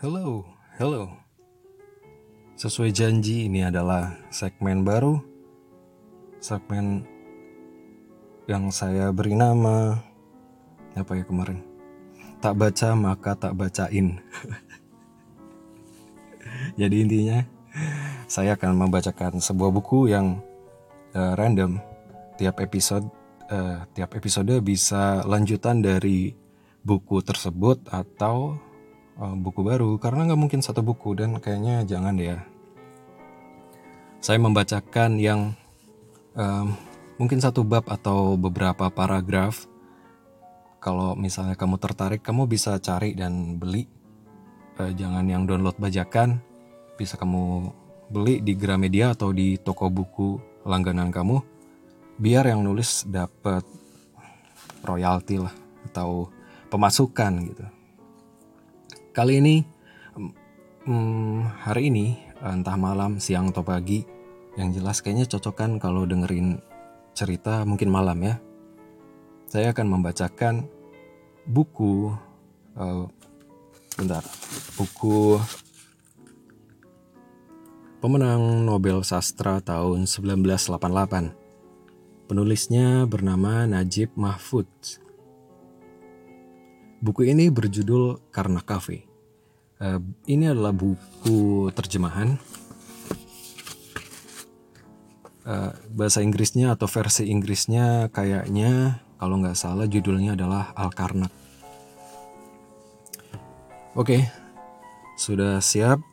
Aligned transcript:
Hello, 0.00 0.48
hello. 0.80 1.12
Sesuai 2.56 2.88
janji 2.88 3.52
ini 3.52 3.68
adalah 3.68 4.16
segmen 4.32 4.80
baru. 4.80 5.20
Segmen 6.40 7.04
yang 8.48 8.72
saya 8.72 9.12
beri 9.12 9.36
nama 9.36 10.00
apa 10.96 11.20
ya 11.20 11.24
kemarin? 11.28 11.60
Tak 12.40 12.56
baca 12.56 12.96
maka 12.96 13.36
tak 13.36 13.52
bacain. 13.52 14.16
Jadi 16.80 16.96
intinya 17.04 17.44
saya 18.24 18.56
akan 18.56 18.80
membacakan 18.80 19.36
sebuah 19.36 19.68
buku 19.68 20.16
yang 20.16 20.40
uh, 21.12 21.36
random. 21.36 21.76
Tiap 22.40 22.64
episode 22.64 23.04
uh, 23.52 23.84
tiap 23.92 24.16
episode 24.16 24.64
bisa 24.64 25.20
lanjutan 25.28 25.84
dari 25.84 26.32
buku 26.88 27.20
tersebut 27.20 27.84
atau 27.92 28.69
uh, 29.20 29.36
buku 29.36 29.60
baru 29.60 30.00
karena 30.00 30.32
nggak 30.32 30.40
mungkin 30.40 30.60
satu 30.64 30.80
buku 30.80 31.12
dan 31.14 31.36
kayaknya 31.38 31.84
jangan 31.84 32.16
ya. 32.16 32.40
Saya 34.20 34.40
membacakan 34.40 35.20
yang 35.20 35.52
um, 36.36 36.76
mungkin 37.20 37.40
satu 37.40 37.64
bab 37.64 37.88
atau 37.88 38.36
beberapa 38.40 38.88
paragraf. 38.88 39.68
Kalau 40.80 41.12
misalnya 41.12 41.60
kamu 41.60 41.76
tertarik, 41.76 42.24
kamu 42.24 42.48
bisa 42.48 42.80
cari 42.80 43.12
dan 43.12 43.60
beli. 43.60 43.84
Uh, 44.80 44.92
jangan 44.96 45.28
yang 45.28 45.44
download 45.44 45.76
bajakan, 45.76 46.40
bisa 46.96 47.20
kamu 47.20 47.68
beli 48.08 48.40
di 48.40 48.56
Gramedia 48.56 49.12
atau 49.12 49.32
di 49.32 49.60
toko 49.60 49.92
buku 49.92 50.40
langganan 50.64 51.12
kamu. 51.12 51.40
Biar 52.20 52.44
yang 52.48 52.60
nulis 52.60 53.08
dapat 53.08 53.64
royalti 54.84 55.40
lah 55.40 55.52
atau 55.88 56.28
pemasukan 56.68 57.32
gitu. 57.48 57.79
Kali 59.10 59.42
ini, 59.42 59.58
hmm, 60.86 61.66
hari 61.66 61.90
ini 61.90 62.14
entah 62.38 62.78
malam, 62.78 63.18
siang 63.18 63.50
atau 63.50 63.66
pagi, 63.66 64.06
yang 64.54 64.70
jelas 64.70 65.02
kayaknya 65.02 65.26
cocok 65.26 65.54
kan 65.58 65.82
kalau 65.82 66.06
dengerin 66.06 66.62
cerita 67.10 67.66
mungkin 67.66 67.90
malam 67.90 68.22
ya. 68.22 68.38
Saya 69.50 69.74
akan 69.74 69.98
membacakan 69.98 70.62
buku, 71.42 72.14
uh, 72.78 73.10
bentar, 73.98 74.22
buku 74.78 75.42
pemenang 77.98 78.62
Nobel 78.62 79.02
Sastra 79.02 79.58
tahun 79.58 80.06
1988. 80.06 82.30
Penulisnya 82.30 83.10
bernama 83.10 83.66
Najib 83.66 84.14
Mahfud. 84.14 84.70
Buku 87.00 87.24
ini 87.24 87.48
berjudul 87.48 88.28
Karena 88.28 88.60
Cafe. 88.60 89.08
Uh, 89.80 89.96
ini 90.28 90.52
adalah 90.52 90.76
buku 90.76 91.72
terjemahan 91.72 92.36
uh, 95.48 95.72
bahasa 95.88 96.20
Inggrisnya 96.20 96.76
atau 96.76 96.84
versi 96.84 97.32
Inggrisnya 97.32 98.12
kayaknya 98.12 99.00
kalau 99.16 99.40
nggak 99.40 99.56
salah 99.56 99.88
judulnya 99.88 100.36
adalah 100.36 100.76
Al 100.76 100.92
Karnak. 100.92 101.32
Oke, 103.96 104.28
sudah 105.16 105.64
siap? 105.64 106.04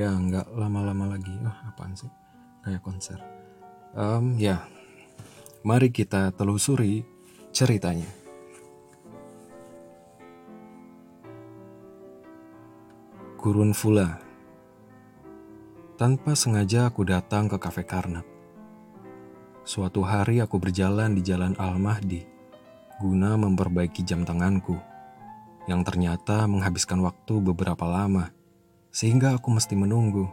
Ya 0.00 0.08
nggak 0.08 0.48
lama-lama 0.56 1.12
lagi. 1.12 1.36
Oh, 1.44 1.56
apaan 1.68 1.92
sih? 1.92 2.08
Kayak 2.64 2.80
konser. 2.80 3.20
Um, 3.92 4.40
ya, 4.40 4.64
mari 5.60 5.92
kita 5.92 6.32
telusuri 6.32 7.04
ceritanya. 7.52 8.08
Gurun 13.38 13.70
Fula 13.70 14.18
Tanpa 15.94 16.34
sengaja 16.34 16.90
aku 16.90 17.06
datang 17.06 17.46
ke 17.46 17.54
kafe 17.54 17.86
Karnak. 17.86 18.26
Suatu 19.62 20.02
hari 20.02 20.42
aku 20.42 20.58
berjalan 20.58 21.14
di 21.14 21.22
jalan 21.22 21.54
Al-Mahdi 21.54 22.26
guna 22.98 23.38
memperbaiki 23.38 24.02
jam 24.02 24.26
tanganku 24.26 24.74
yang 25.70 25.86
ternyata 25.86 26.50
menghabiskan 26.50 26.98
waktu 26.98 27.38
beberapa 27.38 27.86
lama 27.86 28.34
sehingga 28.90 29.38
aku 29.38 29.54
mesti 29.54 29.78
menunggu. 29.78 30.26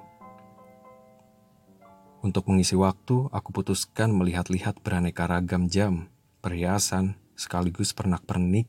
Untuk 2.25 2.49
mengisi 2.49 2.73
waktu, 2.73 3.29
aku 3.29 3.53
putuskan 3.53 4.17
melihat-lihat 4.17 4.81
beraneka 4.81 5.29
ragam 5.29 5.69
jam, 5.69 6.09
perhiasan, 6.41 7.21
sekaligus 7.37 7.93
pernak-pernik 7.93 8.65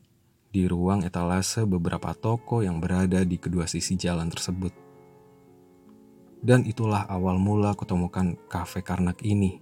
di 0.51 0.65
ruang 0.65 1.03
etalase 1.03 1.67
beberapa 1.67 2.15
toko 2.15 2.63
yang 2.63 2.79
berada 2.79 3.21
di 3.27 3.35
kedua 3.35 3.67
sisi 3.67 3.99
jalan 3.99 4.31
tersebut. 4.31 4.71
Dan 6.39 6.63
itulah 6.63 7.03
awal 7.09 7.41
mula 7.41 7.73
kutemukan 7.73 8.37
kafe 8.47 8.85
Karnak 8.85 9.25
ini, 9.25 9.59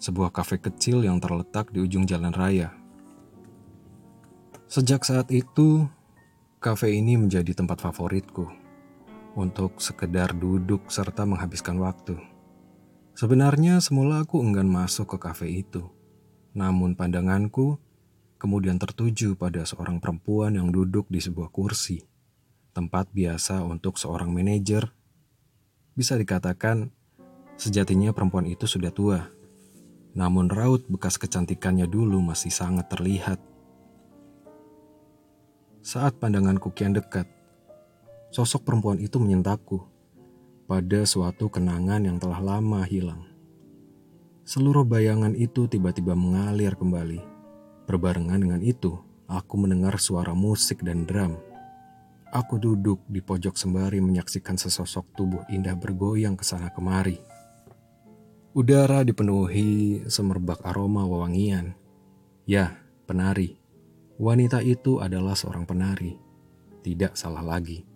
sebuah 0.00 0.32
kafe 0.32 0.58
kecil 0.58 1.04
yang 1.04 1.20
terletak 1.20 1.70
di 1.70 1.84
ujung 1.84 2.08
jalan 2.08 2.32
raya. 2.32 2.72
Sejak 4.68 5.04
saat 5.04 5.28
itu, 5.30 5.84
kafe 6.60 6.96
ini 6.96 7.16
menjadi 7.16 7.54
tempat 7.56 7.80
favoritku 7.80 8.48
untuk 9.38 9.78
sekedar 9.78 10.34
duduk 10.34 10.90
serta 10.90 11.22
menghabiskan 11.22 11.78
waktu. 11.78 12.18
Sebenarnya 13.14 13.78
semula 13.82 14.22
aku 14.22 14.42
enggan 14.42 14.70
masuk 14.70 15.14
ke 15.14 15.18
kafe 15.18 15.62
itu, 15.62 15.86
namun 16.54 16.94
pandanganku 16.94 17.78
kemudian 18.38 18.78
tertuju 18.78 19.34
pada 19.34 19.66
seorang 19.66 19.98
perempuan 19.98 20.54
yang 20.54 20.70
duduk 20.70 21.10
di 21.10 21.18
sebuah 21.18 21.50
kursi, 21.50 22.06
tempat 22.70 23.10
biasa 23.10 23.66
untuk 23.66 23.98
seorang 23.98 24.30
manajer. 24.30 24.94
Bisa 25.98 26.14
dikatakan, 26.14 26.94
sejatinya 27.58 28.14
perempuan 28.14 28.46
itu 28.46 28.70
sudah 28.70 28.94
tua, 28.94 29.26
namun 30.14 30.46
raut 30.46 30.86
bekas 30.86 31.18
kecantikannya 31.18 31.90
dulu 31.90 32.22
masih 32.22 32.54
sangat 32.54 32.86
terlihat. 32.86 33.42
Saat 35.82 36.22
pandanganku 36.22 36.70
kian 36.70 36.94
dekat, 36.94 37.26
sosok 38.30 38.62
perempuan 38.62 39.02
itu 39.02 39.18
menyentakku 39.18 39.82
pada 40.70 41.02
suatu 41.02 41.50
kenangan 41.50 42.06
yang 42.06 42.22
telah 42.22 42.38
lama 42.38 42.86
hilang. 42.86 43.26
Seluruh 44.46 44.86
bayangan 44.86 45.34
itu 45.34 45.66
tiba-tiba 45.66 46.14
mengalir 46.14 46.72
kembali 46.78 47.37
Berbarengan 47.88 48.36
dengan 48.36 48.60
itu, 48.60 49.00
aku 49.32 49.64
mendengar 49.64 49.96
suara 49.96 50.36
musik 50.36 50.84
dan 50.84 51.08
drum. 51.08 51.40
Aku 52.28 52.60
duduk 52.60 53.00
di 53.08 53.24
pojok 53.24 53.56
sembari 53.56 54.04
menyaksikan 54.04 54.60
sesosok 54.60 55.16
tubuh 55.16 55.40
indah 55.48 55.72
bergoyang 55.72 56.36
ke 56.36 56.44
sana 56.44 56.68
kemari. 56.68 57.16
Udara 58.52 59.00
dipenuhi 59.08 60.04
semerbak 60.04 60.60
aroma 60.68 61.08
wewangian. 61.08 61.72
Ya, 62.44 62.76
penari. 63.08 63.56
Wanita 64.20 64.60
itu 64.60 65.00
adalah 65.00 65.32
seorang 65.32 65.64
penari. 65.64 66.20
Tidak 66.84 67.16
salah 67.16 67.40
lagi. 67.40 67.88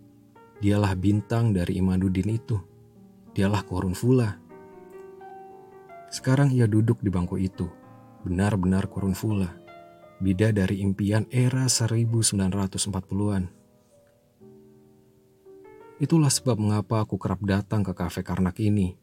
Dialah 0.65 0.97
bintang 0.97 1.53
dari 1.53 1.77
Imaduddin 1.77 2.33
itu. 2.33 2.57
Dialah 3.37 3.61
Korun 3.69 3.93
Fula. 3.93 4.41
Sekarang 6.09 6.49
ia 6.49 6.65
duduk 6.65 7.05
di 7.05 7.13
bangku 7.13 7.37
itu. 7.37 7.69
Benar-benar 8.25 8.89
Korun 8.89 9.13
Fula 9.13 9.62
bida 10.23 10.55
dari 10.55 10.79
impian 10.79 11.27
era 11.35 11.67
1940-an. 11.67 13.51
Itulah 15.99 16.31
sebab 16.31 16.57
mengapa 16.63 17.03
aku 17.03 17.19
kerap 17.19 17.43
datang 17.43 17.83
ke 17.83 17.91
kafe 17.91 18.23
Karnak 18.23 18.63
ini. 18.63 18.95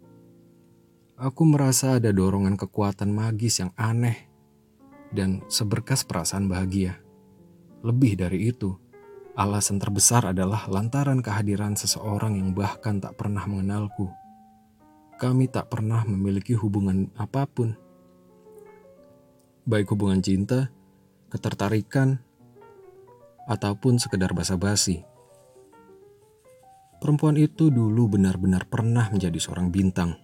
Aku 1.20 1.44
merasa 1.44 2.00
ada 2.00 2.16
dorongan 2.16 2.56
kekuatan 2.56 3.12
magis 3.12 3.60
yang 3.60 3.76
aneh 3.76 4.32
dan 5.12 5.44
seberkas 5.52 6.08
perasaan 6.08 6.48
bahagia. 6.48 6.96
Lebih 7.84 8.16
dari 8.16 8.48
itu, 8.48 8.80
alasan 9.36 9.84
terbesar 9.84 10.32
adalah 10.32 10.72
lantaran 10.72 11.20
kehadiran 11.20 11.76
seseorang 11.76 12.40
yang 12.40 12.56
bahkan 12.56 13.04
tak 13.04 13.20
pernah 13.20 13.44
mengenalku. 13.44 14.08
Kami 15.20 15.52
tak 15.52 15.68
pernah 15.68 16.08
memiliki 16.08 16.56
hubungan 16.56 17.12
apa 17.20 17.44
pun, 17.44 17.76
baik 19.68 19.92
hubungan 19.92 20.24
cinta 20.24 20.72
ketertarikan, 21.30 22.20
ataupun 23.50 23.98
sekedar 23.98 24.30
basa-basi. 24.38 25.02
Perempuan 27.02 27.40
itu 27.40 27.72
dulu 27.74 28.20
benar-benar 28.20 28.70
pernah 28.70 29.10
menjadi 29.10 29.40
seorang 29.42 29.74
bintang. 29.74 30.20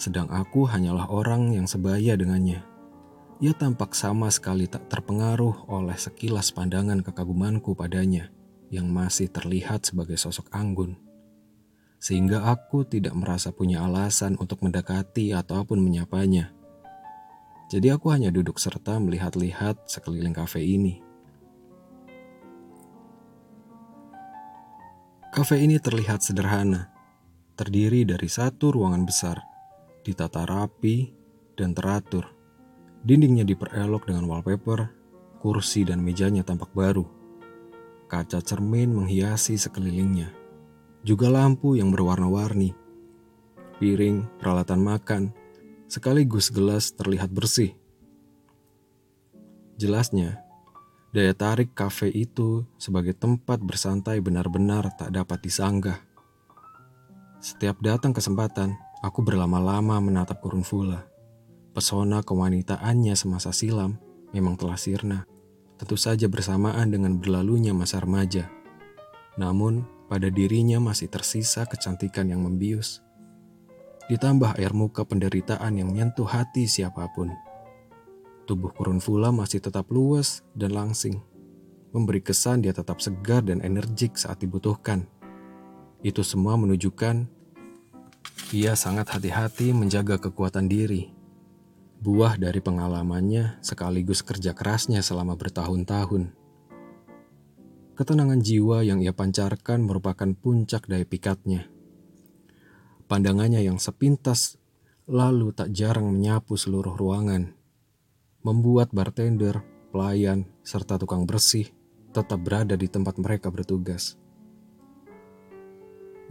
Sedang 0.00 0.26
aku 0.32 0.66
hanyalah 0.66 1.12
orang 1.12 1.54
yang 1.54 1.68
sebaya 1.70 2.16
dengannya. 2.18 2.64
Ia 3.38 3.52
tampak 3.54 3.94
sama 3.94 4.32
sekali 4.32 4.66
tak 4.66 4.88
terpengaruh 4.88 5.70
oleh 5.70 5.98
sekilas 5.98 6.50
pandangan 6.50 7.04
kekagumanku 7.04 7.76
padanya 7.76 8.32
yang 8.72 8.88
masih 8.88 9.28
terlihat 9.28 9.84
sebagai 9.84 10.16
sosok 10.16 10.48
anggun. 10.50 10.96
Sehingga 12.02 12.48
aku 12.48 12.82
tidak 12.88 13.14
merasa 13.14 13.52
punya 13.52 13.84
alasan 13.84 14.40
untuk 14.40 14.64
mendekati 14.64 15.36
ataupun 15.36 15.78
menyapanya. 15.78 16.50
Jadi 17.72 17.88
aku 17.88 18.12
hanya 18.12 18.28
duduk 18.28 18.60
serta 18.60 19.00
melihat-lihat 19.00 19.88
sekeliling 19.88 20.36
kafe 20.36 20.60
ini. 20.60 21.00
Kafe 25.32 25.64
ini 25.64 25.80
terlihat 25.80 26.20
sederhana, 26.20 26.92
terdiri 27.56 28.04
dari 28.04 28.28
satu 28.28 28.76
ruangan 28.76 29.08
besar, 29.08 29.40
ditata 30.04 30.44
rapi 30.44 31.16
dan 31.56 31.72
teratur. 31.72 32.28
Dindingnya 33.08 33.48
diperelok 33.48 34.04
dengan 34.04 34.28
wallpaper, 34.28 34.92
kursi 35.40 35.88
dan 35.88 36.04
mejanya 36.04 36.44
tampak 36.44 36.68
baru. 36.76 37.08
Kaca 38.04 38.44
cermin 38.44 38.92
menghiasi 38.92 39.56
sekelilingnya. 39.56 40.28
Juga 41.08 41.32
lampu 41.32 41.80
yang 41.80 41.88
berwarna-warni. 41.88 42.76
Piring, 43.80 44.28
peralatan 44.36 44.84
makan, 44.84 45.22
sekaligus 45.92 46.48
gelas 46.48 46.96
terlihat 46.96 47.28
bersih. 47.28 47.76
Jelasnya, 49.76 50.40
Daya 51.12 51.36
tarik 51.36 51.76
kafe 51.76 52.08
itu 52.08 52.64
sebagai 52.80 53.12
tempat 53.12 53.60
bersantai 53.60 54.24
benar-benar 54.24 54.88
tak 54.96 55.12
dapat 55.12 55.44
disanggah. 55.44 56.00
Setiap 57.36 57.84
datang 57.84 58.16
kesempatan, 58.16 58.80
aku 59.04 59.20
berlama-lama 59.20 60.00
menatap 60.00 60.40
kurun 60.40 60.64
fula. 60.64 61.04
Pesona 61.76 62.24
kewanitaannya 62.24 63.12
semasa 63.12 63.52
silam 63.52 64.00
memang 64.32 64.56
telah 64.56 64.80
sirna. 64.80 65.28
Tentu 65.76 66.00
saja 66.00 66.32
bersamaan 66.32 66.88
dengan 66.88 67.20
berlalunya 67.20 67.76
masa 67.76 68.00
remaja. 68.00 68.48
Namun, 69.36 69.84
pada 70.08 70.32
dirinya 70.32 70.80
masih 70.80 71.12
tersisa 71.12 71.68
kecantikan 71.68 72.32
yang 72.32 72.40
membius. 72.40 73.04
Ditambah 74.12 74.60
air 74.60 74.76
muka 74.76 75.08
penderitaan 75.08 75.72
yang 75.80 75.88
menyentuh 75.88 76.28
hati 76.28 76.68
siapa 76.68 77.08
pun. 77.16 77.32
Tubuh 78.44 78.68
Kurun 78.76 79.00
Fula 79.00 79.32
masih 79.32 79.64
tetap 79.64 79.88
luas 79.88 80.44
dan 80.52 80.76
langsing, 80.76 81.24
memberi 81.96 82.20
kesan 82.20 82.60
dia 82.60 82.76
tetap 82.76 83.00
segar 83.00 83.40
dan 83.40 83.64
energik 83.64 84.20
saat 84.20 84.44
dibutuhkan. 84.44 85.08
Itu 86.04 86.20
semua 86.20 86.60
menunjukkan 86.60 87.24
ia 88.52 88.76
sangat 88.76 89.08
hati-hati 89.16 89.72
menjaga 89.72 90.20
kekuatan 90.20 90.68
diri. 90.68 91.08
Buah 92.04 92.36
dari 92.36 92.60
pengalamannya 92.60 93.64
sekaligus 93.64 94.20
kerja 94.20 94.52
kerasnya 94.52 95.00
selama 95.00 95.40
bertahun-tahun. 95.40 96.36
Ketenangan 97.96 98.44
jiwa 98.44 98.84
yang 98.84 99.00
ia 99.00 99.16
pancarkan 99.16 99.80
merupakan 99.80 100.28
puncak 100.36 100.84
daya 100.84 101.08
pikatnya. 101.08 101.71
Pandangannya 103.12 103.60
yang 103.60 103.76
sepintas 103.76 104.56
lalu 105.04 105.52
tak 105.52 105.68
jarang 105.76 106.08
menyapu 106.16 106.56
seluruh 106.56 106.96
ruangan 106.96 107.52
membuat 108.40 108.88
bartender, 108.88 109.60
pelayan, 109.92 110.48
serta 110.64 110.96
tukang 110.96 111.28
bersih 111.28 111.68
tetap 112.16 112.40
berada 112.40 112.72
di 112.72 112.88
tempat 112.88 113.20
mereka 113.20 113.52
bertugas. 113.52 114.16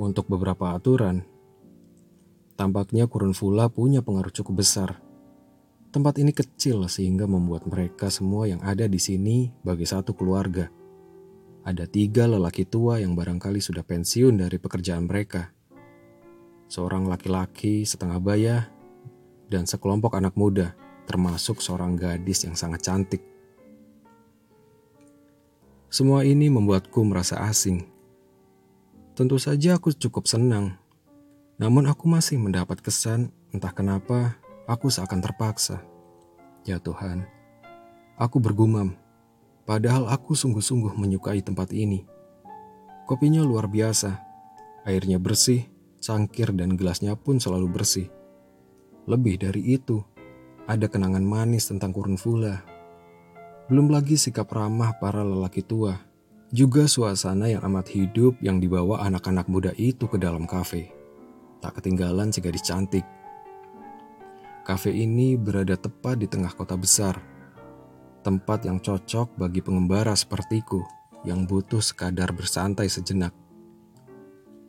Untuk 0.01 0.25
beberapa 0.25 0.73
aturan, 0.73 1.21
tampaknya 2.57 3.05
Kurun 3.05 3.37
Fula 3.37 3.69
punya 3.69 4.01
pengaruh 4.01 4.33
cukup 4.33 4.65
besar. 4.65 4.97
Tempat 5.93 6.17
ini 6.17 6.33
kecil 6.33 6.89
sehingga 6.89 7.29
membuat 7.29 7.69
mereka 7.69 8.09
semua 8.09 8.49
yang 8.49 8.65
ada 8.65 8.89
di 8.89 8.97
sini 8.97 9.53
bagi 9.61 9.85
satu 9.85 10.17
keluarga. 10.17 10.65
Ada 11.61 11.85
tiga 11.85 12.25
lelaki 12.25 12.65
tua 12.65 12.97
yang 12.97 13.13
barangkali 13.13 13.61
sudah 13.61 13.85
pensiun 13.85 14.41
dari 14.41 14.57
pekerjaan 14.57 15.05
mereka. 15.05 15.60
Seorang 16.71 17.03
laki-laki 17.03 17.83
setengah 17.83 18.15
baya 18.23 18.71
dan 19.51 19.67
sekelompok 19.67 20.15
anak 20.15 20.39
muda 20.39 20.71
termasuk 21.03 21.59
seorang 21.59 21.99
gadis 21.99 22.47
yang 22.47 22.55
sangat 22.55 22.87
cantik. 22.87 23.19
Semua 25.91 26.23
ini 26.23 26.47
membuatku 26.47 27.03
merasa 27.03 27.43
asing. 27.43 27.83
Tentu 29.19 29.35
saja 29.35 29.75
aku 29.75 29.91
cukup 29.91 30.31
senang, 30.31 30.79
namun 31.59 31.91
aku 31.91 32.07
masih 32.07 32.39
mendapat 32.39 32.79
kesan 32.79 33.35
entah 33.51 33.75
kenapa 33.75 34.39
aku 34.63 34.87
seakan 34.87 35.19
terpaksa. 35.19 35.83
Ya 36.63 36.79
Tuhan, 36.79 37.27
aku 38.15 38.39
bergumam, 38.39 38.95
padahal 39.67 40.07
aku 40.07 40.39
sungguh-sungguh 40.39 40.95
menyukai 40.95 41.43
tempat 41.43 41.75
ini. 41.75 42.07
Kopinya 43.03 43.43
luar 43.43 43.67
biasa, 43.67 44.23
airnya 44.87 45.19
bersih, 45.19 45.67
cangkir 46.01 46.49
dan 46.57 46.73
gelasnya 46.73 47.13
pun 47.13 47.37
selalu 47.37 47.69
bersih. 47.69 48.09
Lebih 49.05 49.37
dari 49.37 49.77
itu, 49.77 50.01
ada 50.65 50.89
kenangan 50.89 51.21
manis 51.21 51.69
tentang 51.69 51.93
Kurun 51.93 52.17
Fula. 52.17 52.65
Belum 53.69 53.87
lagi 53.87 54.17
sikap 54.17 54.51
ramah 54.51 54.97
para 54.97 55.21
lelaki 55.21 55.61
tua. 55.63 55.95
Juga 56.51 56.83
suasana 56.83 57.47
yang 57.47 57.63
amat 57.63 57.87
hidup 57.95 58.35
yang 58.43 58.59
dibawa 58.59 59.07
anak-anak 59.07 59.47
muda 59.47 59.71
itu 59.79 60.11
ke 60.11 60.19
dalam 60.19 60.43
kafe. 60.43 60.91
Tak 61.63 61.79
ketinggalan 61.79 62.35
si 62.35 62.43
gadis 62.43 62.67
cantik. 62.67 63.07
Kafe 64.67 64.91
ini 64.91 65.39
berada 65.39 65.79
tepat 65.79 66.19
di 66.19 66.27
tengah 66.27 66.51
kota 66.51 66.75
besar. 66.75 67.17
Tempat 68.21 68.67
yang 68.67 68.83
cocok 68.83 69.39
bagi 69.39 69.63
pengembara 69.63 70.13
sepertiku 70.13 70.83
yang 71.25 71.47
butuh 71.47 71.81
sekadar 71.81 72.29
bersantai 72.35 72.85
sejenak. 72.91 73.33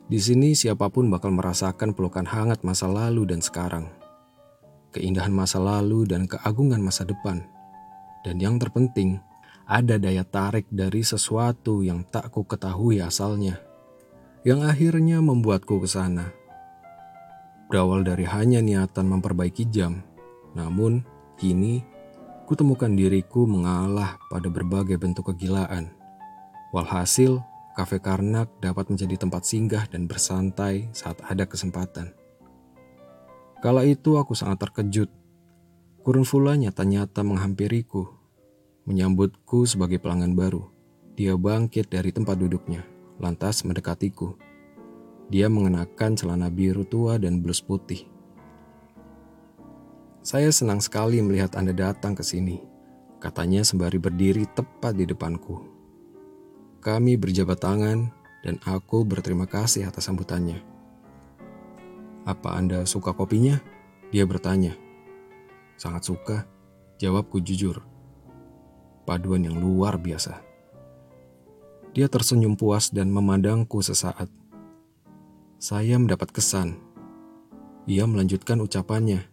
Di 0.07 0.19
sini 0.19 0.53
siapa 0.53 0.91
pun 0.91 1.07
bakal 1.07 1.31
merasakan 1.33 1.95
pelukan 1.95 2.27
hangat 2.27 2.61
masa 2.61 2.85
lalu 2.91 3.27
dan 3.27 3.39
sekarang 3.39 4.03
keindahan 4.93 5.33
masa 5.33 5.57
lalu, 5.57 6.05
dan 6.05 6.29
keagungan 6.29 6.79
masa 6.79 7.03
depan. 7.03 7.41
Dan 8.21 8.37
yang 8.39 8.61
terpenting, 8.61 9.19
ada 9.65 9.97
daya 9.97 10.23
tarik 10.23 10.69
dari 10.69 11.01
sesuatu 11.01 11.81
yang 11.81 12.05
tak 12.07 12.29
ku 12.31 12.45
ketahui 12.45 13.01
asalnya, 13.01 13.59
yang 14.45 14.61
akhirnya 14.63 15.19
membuatku 15.19 15.81
ke 15.81 15.89
sana. 15.89 16.31
Berawal 17.67 18.05
dari 18.05 18.23
hanya 18.29 18.61
niatan 18.61 19.09
memperbaiki 19.09 19.65
jam, 19.73 20.05
namun 20.53 21.01
kini 21.41 21.81
kutemukan 22.45 22.93
diriku 22.93 23.49
mengalah 23.49 24.21
pada 24.29 24.47
berbagai 24.47 25.01
bentuk 25.01 25.33
kegilaan. 25.33 25.89
Walhasil, 26.69 27.41
Kafe 27.73 27.97
Karnak 27.97 28.53
dapat 28.61 28.93
menjadi 28.93 29.17
tempat 29.17 29.49
singgah 29.49 29.89
dan 29.89 30.05
bersantai 30.05 30.93
saat 30.93 31.17
ada 31.25 31.49
kesempatan. 31.49 32.13
Kala 33.65 33.81
itu 33.89 34.21
aku 34.21 34.37
sangat 34.37 34.61
terkejut. 34.61 35.09
Kurun 36.05 36.21
Fula 36.21 36.53
nyata-nyata 36.53 37.25
menghampiriku, 37.25 38.05
menyambutku 38.85 39.65
sebagai 39.65 39.97
pelanggan 39.97 40.37
baru. 40.37 40.69
Dia 41.17 41.33
bangkit 41.33 41.89
dari 41.89 42.13
tempat 42.13 42.37
duduknya, 42.37 42.85
lantas 43.17 43.65
mendekatiku. 43.65 44.37
Dia 45.33 45.49
mengenakan 45.49 46.13
celana 46.13 46.53
biru 46.53 46.85
tua 46.85 47.17
dan 47.17 47.41
blus 47.41 47.57
putih. 47.57 48.05
Saya 50.21 50.53
senang 50.53 50.77
sekali 50.77 51.17
melihat 51.25 51.57
Anda 51.57 51.73
datang 51.73 52.13
ke 52.13 52.21
sini, 52.21 52.61
katanya 53.17 53.65
sembari 53.65 53.97
berdiri 53.97 54.45
tepat 54.53 54.93
di 54.93 55.09
depanku. 55.09 55.72
Kami 56.83 57.15
berjabat 57.15 57.63
tangan 57.63 58.11
dan 58.43 58.59
aku 58.67 59.07
berterima 59.07 59.47
kasih 59.47 59.87
atas 59.87 60.03
sambutannya. 60.03 60.59
Apa 62.27 62.59
Anda 62.59 62.83
suka 62.83 63.15
kopinya? 63.15 63.55
Dia 64.11 64.27
bertanya. 64.27 64.75
Sangat 65.79 66.03
suka, 66.03 66.43
jawabku 66.99 67.39
jujur. 67.39 67.79
Paduan 69.07 69.47
yang 69.47 69.63
luar 69.63 69.95
biasa. 69.95 70.43
Dia 71.95 72.11
tersenyum 72.11 72.59
puas 72.59 72.91
dan 72.91 73.07
memandangku 73.15 73.79
sesaat. 73.79 74.27
Saya 75.63 75.95
mendapat 75.95 76.35
kesan. 76.35 76.83
Ia 77.87 78.03
melanjutkan 78.03 78.59
ucapannya. 78.59 79.23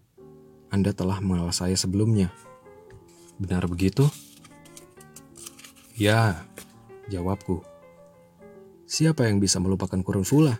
Anda 0.70 0.94
telah 0.94 1.18
mengenal 1.18 1.50
saya 1.50 1.74
sebelumnya. 1.74 2.30
Benar 3.42 3.66
begitu? 3.66 4.06
Ya, 5.98 6.46
jawabku. 7.08 7.64
Siapa 8.90 9.30
yang 9.30 9.38
bisa 9.38 9.62
melupakan 9.62 10.02
kurun 10.02 10.26
fula? 10.26 10.58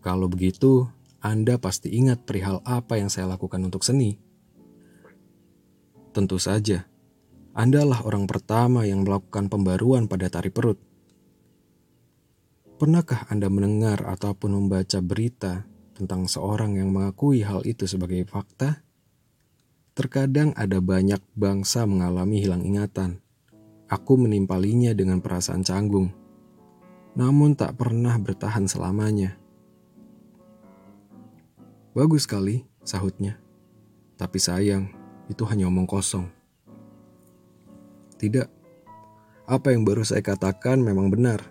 Kalau 0.00 0.30
begitu, 0.32 0.88
Anda 1.20 1.60
pasti 1.60 1.92
ingat 1.92 2.24
perihal 2.24 2.64
apa 2.64 2.96
yang 2.96 3.12
saya 3.12 3.28
lakukan 3.28 3.60
untuk 3.60 3.84
seni. 3.84 4.16
Tentu 6.16 6.40
saja, 6.40 6.88
Anda 7.52 7.84
lah 7.84 8.00
orang 8.06 8.24
pertama 8.24 8.88
yang 8.88 9.04
melakukan 9.04 9.52
pembaruan 9.52 10.08
pada 10.08 10.32
tari 10.32 10.48
perut. 10.48 10.80
Pernahkah 12.80 13.28
Anda 13.28 13.52
mendengar 13.52 14.08
ataupun 14.08 14.56
membaca 14.56 15.04
berita 15.04 15.68
tentang 15.92 16.24
seorang 16.24 16.80
yang 16.80 16.88
mengakui 16.88 17.44
hal 17.44 17.60
itu 17.68 17.84
sebagai 17.84 18.24
fakta? 18.24 18.80
Terkadang 19.92 20.56
ada 20.56 20.80
banyak 20.80 21.20
bangsa 21.36 21.84
mengalami 21.84 22.40
hilang 22.40 22.64
ingatan. 22.64 23.20
Aku 23.90 24.14
menimpalinya 24.14 24.94
dengan 24.94 25.18
perasaan 25.18 25.66
canggung, 25.66 26.14
namun 27.18 27.58
tak 27.58 27.74
pernah 27.74 28.14
bertahan 28.22 28.70
selamanya. 28.70 29.34
Bagus 31.90 32.22
sekali, 32.22 32.62
sahutnya. 32.86 33.42
Tapi 34.14 34.38
sayang, 34.38 34.94
itu 35.26 35.42
hanya 35.42 35.66
omong 35.66 35.90
kosong. 35.90 36.30
Tidak, 38.14 38.46
apa 39.50 39.74
yang 39.74 39.82
baru 39.82 40.06
saya 40.06 40.22
katakan 40.22 40.78
memang 40.78 41.10
benar. 41.10 41.42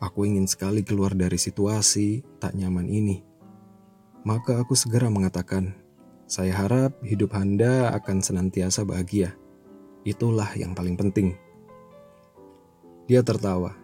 Aku 0.00 0.24
ingin 0.24 0.48
sekali 0.48 0.80
keluar 0.80 1.12
dari 1.12 1.36
situasi 1.36 2.24
tak 2.40 2.56
nyaman 2.56 2.88
ini. 2.88 3.20
Maka 4.24 4.64
aku 4.64 4.72
segera 4.72 5.12
mengatakan, 5.12 5.76
saya 6.24 6.56
harap 6.56 6.96
hidup 7.04 7.36
Anda 7.36 7.92
akan 8.00 8.24
senantiasa 8.24 8.88
bahagia. 8.88 9.36
Itulah 10.02 10.50
yang 10.58 10.74
paling 10.74 10.98
penting. 10.98 11.38
Dia 13.06 13.22
tertawa. 13.22 13.74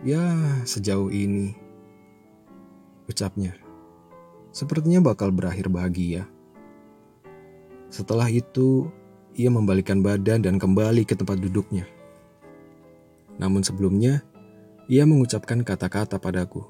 Ya, 0.00 0.24
sejauh 0.64 1.12
ini. 1.12 1.52
Ucapnya. 3.04 3.54
Sepertinya 4.52 5.00
bakal 5.00 5.32
berakhir 5.32 5.68
bahagia. 5.68 6.28
Setelah 7.92 8.32
itu, 8.32 8.88
ia 9.36 9.52
membalikkan 9.52 10.00
badan 10.00 10.44
dan 10.44 10.56
kembali 10.56 11.04
ke 11.04 11.16
tempat 11.16 11.40
duduknya. 11.40 11.84
Namun 13.36 13.64
sebelumnya, 13.64 14.24
ia 14.88 15.04
mengucapkan 15.04 15.64
kata-kata 15.64 16.20
padaku. 16.20 16.64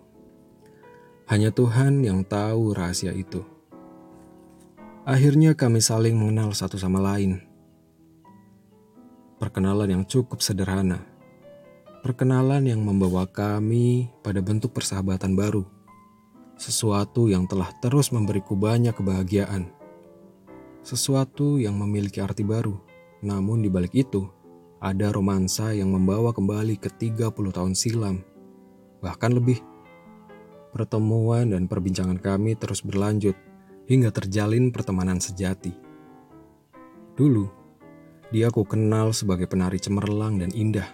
Hanya 1.31 1.55
Tuhan 1.55 2.03
yang 2.03 2.27
tahu 2.27 2.75
rahasia 2.75 3.15
itu. 3.15 3.47
Akhirnya 5.03 5.55
kami 5.59 5.83
saling 5.83 6.15
mengenal 6.15 6.55
satu 6.55 6.79
sama 6.79 7.03
lain. 7.03 7.52
Perkenalan 9.43 9.91
yang 9.91 10.05
cukup 10.07 10.39
sederhana. 10.39 11.03
Perkenalan 12.07 12.63
yang 12.63 12.79
membawa 12.79 13.27
kami 13.27 14.07
pada 14.23 14.39
bentuk 14.39 14.71
persahabatan 14.71 15.35
baru. 15.35 15.67
Sesuatu 16.55 17.27
yang 17.27 17.51
telah 17.51 17.75
terus 17.83 18.15
memberiku 18.15 18.55
banyak 18.55 18.95
kebahagiaan. 18.95 19.67
Sesuatu 20.87 21.59
yang 21.59 21.75
memiliki 21.75 22.23
arti 22.23 22.47
baru. 22.47 22.79
Namun 23.27 23.67
di 23.67 23.71
balik 23.71 23.99
itu, 23.99 24.31
ada 24.79 25.11
romansa 25.11 25.75
yang 25.75 25.91
membawa 25.91 26.31
kembali 26.31 26.79
ke 26.79 26.87
30 26.95 27.35
tahun 27.35 27.75
silam, 27.75 28.23
bahkan 29.03 29.35
lebih. 29.35 29.59
Pertemuan 30.71 31.51
dan 31.51 31.67
perbincangan 31.67 32.23
kami 32.23 32.55
terus 32.55 32.79
berlanjut 32.79 33.35
hingga 33.91 34.15
terjalin 34.15 34.71
pertemanan 34.71 35.19
sejati. 35.19 35.75
Dulu, 37.19 37.62
dia 38.33 38.49
aku 38.49 38.65
kenal 38.65 39.13
sebagai 39.13 39.45
penari 39.47 39.77
cemerlang 39.77 40.41
dan 40.41 40.51
indah. 40.57 40.89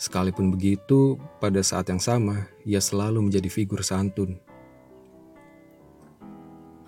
Sekalipun 0.00 0.48
begitu, 0.48 1.20
pada 1.42 1.60
saat 1.60 1.92
yang 1.92 2.00
sama, 2.00 2.48
ia 2.64 2.80
selalu 2.80 3.28
menjadi 3.28 3.52
figur 3.52 3.84
santun. 3.84 4.40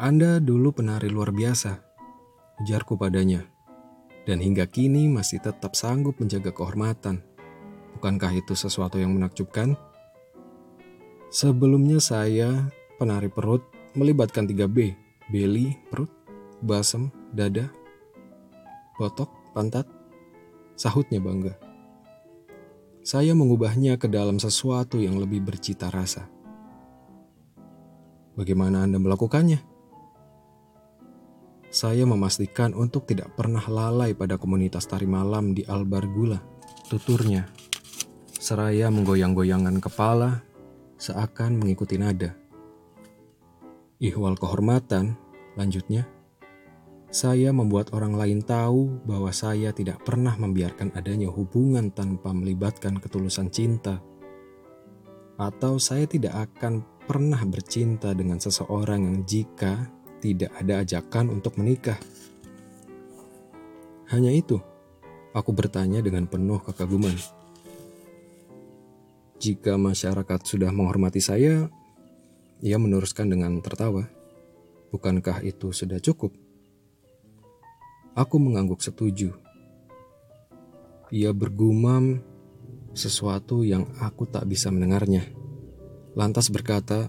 Anda 0.00 0.40
dulu 0.40 0.72
penari 0.72 1.12
luar 1.12 1.34
biasa, 1.34 1.76
ujarku 2.64 2.96
padanya 2.96 3.52
dan 4.26 4.38
hingga 4.38 4.66
kini 4.70 5.10
masih 5.10 5.42
tetap 5.42 5.74
sanggup 5.74 6.18
menjaga 6.22 6.54
kehormatan. 6.54 7.22
Bukankah 7.98 8.32
itu 8.34 8.54
sesuatu 8.54 8.98
yang 8.98 9.14
menakjubkan? 9.14 9.74
Sebelumnya 11.32 11.98
saya, 11.98 12.70
penari 13.00 13.32
perut, 13.32 13.64
melibatkan 13.96 14.44
3B, 14.44 14.94
belly, 15.32 15.74
perut, 15.88 16.10
basem, 16.60 17.08
dada, 17.32 17.72
botok, 19.02 19.26
pantat, 19.50 19.90
sahutnya 20.78 21.18
bangga. 21.18 21.58
Saya 23.02 23.34
mengubahnya 23.34 23.98
ke 23.98 24.06
dalam 24.06 24.38
sesuatu 24.38 25.02
yang 25.02 25.18
lebih 25.18 25.42
bercita 25.42 25.90
rasa. 25.90 26.30
Bagaimana 28.38 28.86
Anda 28.86 29.02
melakukannya? 29.02 29.58
Saya 31.72 32.06
memastikan 32.06 32.78
untuk 32.78 33.10
tidak 33.10 33.34
pernah 33.34 33.64
lalai 33.66 34.14
pada 34.14 34.38
komunitas 34.38 34.86
tari 34.86 35.10
malam 35.10 35.50
di 35.50 35.66
Albargula, 35.66 36.38
tuturnya. 36.86 37.50
Seraya 38.38 38.86
menggoyang-goyangkan 38.92 39.82
kepala, 39.82 40.46
seakan 40.94 41.58
mengikuti 41.58 41.98
nada. 41.98 42.38
Ihwal 43.98 44.38
kehormatan, 44.38 45.18
lanjutnya. 45.58 46.06
Saya 47.12 47.52
membuat 47.52 47.92
orang 47.92 48.16
lain 48.16 48.40
tahu 48.40 49.04
bahwa 49.04 49.28
saya 49.36 49.68
tidak 49.76 50.00
pernah 50.00 50.32
membiarkan 50.32 50.96
adanya 50.96 51.28
hubungan 51.28 51.92
tanpa 51.92 52.32
melibatkan 52.32 52.96
ketulusan 52.96 53.52
cinta. 53.52 54.00
Atau 55.36 55.76
saya 55.76 56.08
tidak 56.08 56.32
akan 56.48 56.80
pernah 57.04 57.44
bercinta 57.44 58.16
dengan 58.16 58.40
seseorang 58.40 59.04
yang 59.04 59.18
jika 59.28 59.92
tidak 60.24 60.56
ada 60.56 60.80
ajakan 60.80 61.36
untuk 61.36 61.60
menikah. 61.60 62.00
Hanya 64.08 64.32
itu, 64.32 64.56
aku 65.36 65.52
bertanya 65.52 66.00
dengan 66.00 66.24
penuh 66.24 66.64
kekaguman. 66.64 67.12
Jika 69.36 69.76
masyarakat 69.76 70.40
sudah 70.48 70.72
menghormati 70.72 71.20
saya, 71.20 71.68
ia 72.64 72.80
meneruskan 72.80 73.28
dengan 73.28 73.60
tertawa. 73.60 74.08
Bukankah 74.88 75.44
itu 75.44 75.76
sudah 75.76 76.00
cukup? 76.00 76.41
Aku 78.12 78.36
mengangguk 78.36 78.84
setuju. 78.84 79.32
Ia 81.08 81.32
bergumam 81.32 82.20
sesuatu 82.92 83.64
yang 83.64 83.88
aku 84.00 84.28
tak 84.28 84.44
bisa 84.44 84.68
mendengarnya. 84.68 85.24
Lantas 86.12 86.52
berkata, 86.52 87.08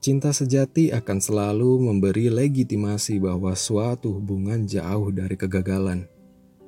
Cinta 0.00 0.32
sejati 0.32 0.96
akan 0.96 1.20
selalu 1.20 1.76
memberi 1.84 2.32
legitimasi 2.32 3.20
bahwa 3.20 3.52
suatu 3.52 4.16
hubungan 4.16 4.64
jauh 4.64 5.12
dari 5.12 5.36
kegagalan, 5.36 6.08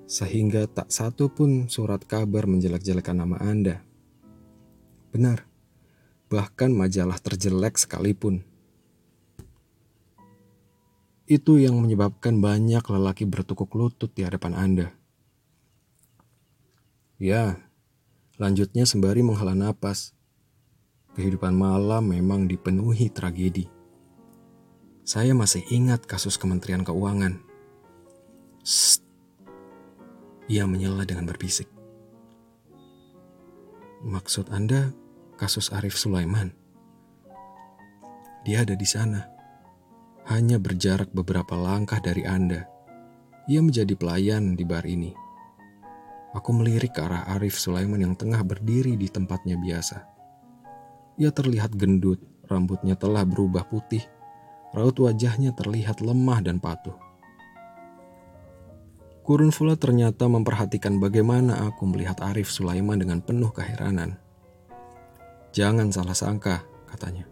sehingga 0.04 0.68
tak 0.68 0.92
satu 0.92 1.32
pun 1.32 1.64
surat 1.64 2.04
kabar 2.04 2.44
menjelek-jelekan 2.44 3.24
nama 3.24 3.40
Anda. 3.40 3.80
Benar, 5.16 5.48
bahkan 6.28 6.76
majalah 6.76 7.16
terjelek 7.16 7.80
sekalipun. 7.80 8.44
Itu 11.32 11.56
yang 11.56 11.80
menyebabkan 11.80 12.44
banyak 12.44 12.84
lelaki 12.92 13.24
bertukuk 13.24 13.72
lutut 13.72 14.12
di 14.12 14.20
hadapan 14.20 14.52
Anda. 14.52 14.92
Ya, 17.16 17.56
lanjutnya 18.36 18.84
sembari 18.84 19.24
menghela 19.24 19.56
napas 19.56 20.12
kehidupan 21.16 21.56
malam 21.56 22.12
memang 22.12 22.44
dipenuhi 22.44 23.08
tragedi. 23.08 23.64
Saya 25.08 25.32
masih 25.32 25.64
ingat 25.72 26.04
kasus 26.04 26.36
Kementerian 26.36 26.84
Keuangan. 26.84 27.40
Sst. 28.60 29.00
Ia 30.52 30.68
menyela 30.68 31.08
dengan 31.08 31.24
berbisik. 31.24 31.72
Maksud 34.04 34.52
Anda 34.52 34.92
kasus 35.40 35.72
Arif 35.72 35.96
Sulaiman? 35.96 36.52
Dia 38.44 38.68
ada 38.68 38.76
di 38.76 38.84
sana. 38.84 39.31
Hanya 40.30 40.62
berjarak 40.62 41.10
beberapa 41.10 41.58
langkah 41.58 41.98
dari 41.98 42.22
Anda. 42.22 42.70
Ia 43.50 43.58
menjadi 43.58 43.98
pelayan 43.98 44.54
di 44.54 44.62
bar 44.62 44.86
ini. 44.86 45.10
Aku 46.32 46.54
melirik 46.54 46.94
ke 46.94 47.02
arah 47.02 47.26
Arif 47.34 47.58
Sulaiman 47.58 47.98
yang 47.98 48.14
tengah 48.14 48.40
berdiri 48.46 48.94
di 48.94 49.10
tempatnya 49.10 49.58
biasa. 49.58 49.98
Ia 51.18 51.34
terlihat 51.34 51.74
gendut, 51.74 52.22
rambutnya 52.46 52.94
telah 52.94 53.26
berubah 53.26 53.66
putih, 53.66 54.06
raut 54.72 54.96
wajahnya 54.96 55.52
terlihat 55.52 56.00
lemah 56.00 56.40
dan 56.40 56.62
patuh. 56.62 56.96
Kurun 59.22 59.54
Fula 59.54 59.78
ternyata 59.78 60.26
memperhatikan 60.26 60.98
bagaimana 60.98 61.66
aku 61.66 61.86
melihat 61.86 62.18
Arif 62.26 62.50
Sulaiman 62.50 62.98
dengan 62.98 63.22
penuh 63.22 63.54
keheranan. 63.54 64.18
Jangan 65.54 65.94
salah 65.94 66.16
sangka, 66.16 66.66
katanya. 66.90 67.28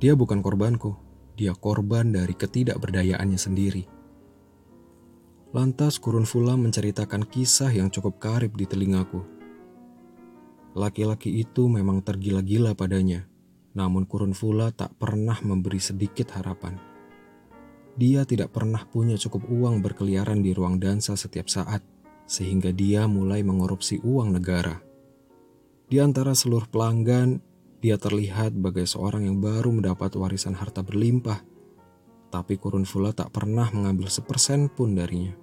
Dia 0.00 0.16
bukan 0.16 0.40
korbanku, 0.40 0.96
dia 1.36 1.56
korban 1.56 2.12
dari 2.12 2.36
ketidakberdayaannya 2.36 3.40
sendiri. 3.40 3.84
Lantas 5.52 6.00
Kurun 6.00 6.24
Fula 6.24 6.56
menceritakan 6.56 7.28
kisah 7.28 7.68
yang 7.72 7.92
cukup 7.92 8.16
karib 8.16 8.56
di 8.56 8.64
telingaku. 8.64 9.20
Laki-laki 10.72 11.28
itu 11.44 11.68
memang 11.68 12.00
tergila-gila 12.00 12.72
padanya, 12.72 13.28
namun 13.76 14.08
Kurun 14.08 14.32
Fula 14.32 14.72
tak 14.72 14.96
pernah 14.96 15.36
memberi 15.44 15.76
sedikit 15.76 16.32
harapan. 16.32 16.80
Dia 18.00 18.24
tidak 18.24 18.56
pernah 18.56 18.80
punya 18.88 19.20
cukup 19.20 19.44
uang 19.52 19.84
berkeliaran 19.84 20.40
di 20.40 20.56
ruang 20.56 20.80
dansa 20.80 21.12
setiap 21.12 21.52
saat, 21.52 21.84
sehingga 22.24 22.72
dia 22.72 23.04
mulai 23.04 23.44
mengorupsi 23.44 24.00
uang 24.00 24.32
negara. 24.32 24.80
Di 25.92 26.00
antara 26.00 26.32
seluruh 26.32 26.72
pelanggan, 26.72 27.44
dia 27.82 27.98
terlihat 27.98 28.54
sebagai 28.54 28.86
seorang 28.86 29.26
yang 29.26 29.42
baru 29.42 29.74
mendapat 29.74 30.14
warisan 30.14 30.54
harta 30.54 30.86
berlimpah, 30.86 31.42
tapi 32.30 32.54
Kurun 32.54 32.86
Fula 32.86 33.10
tak 33.10 33.34
pernah 33.34 33.66
mengambil 33.74 34.06
sepersen 34.06 34.70
pun 34.70 34.94
darinya. 34.94 35.34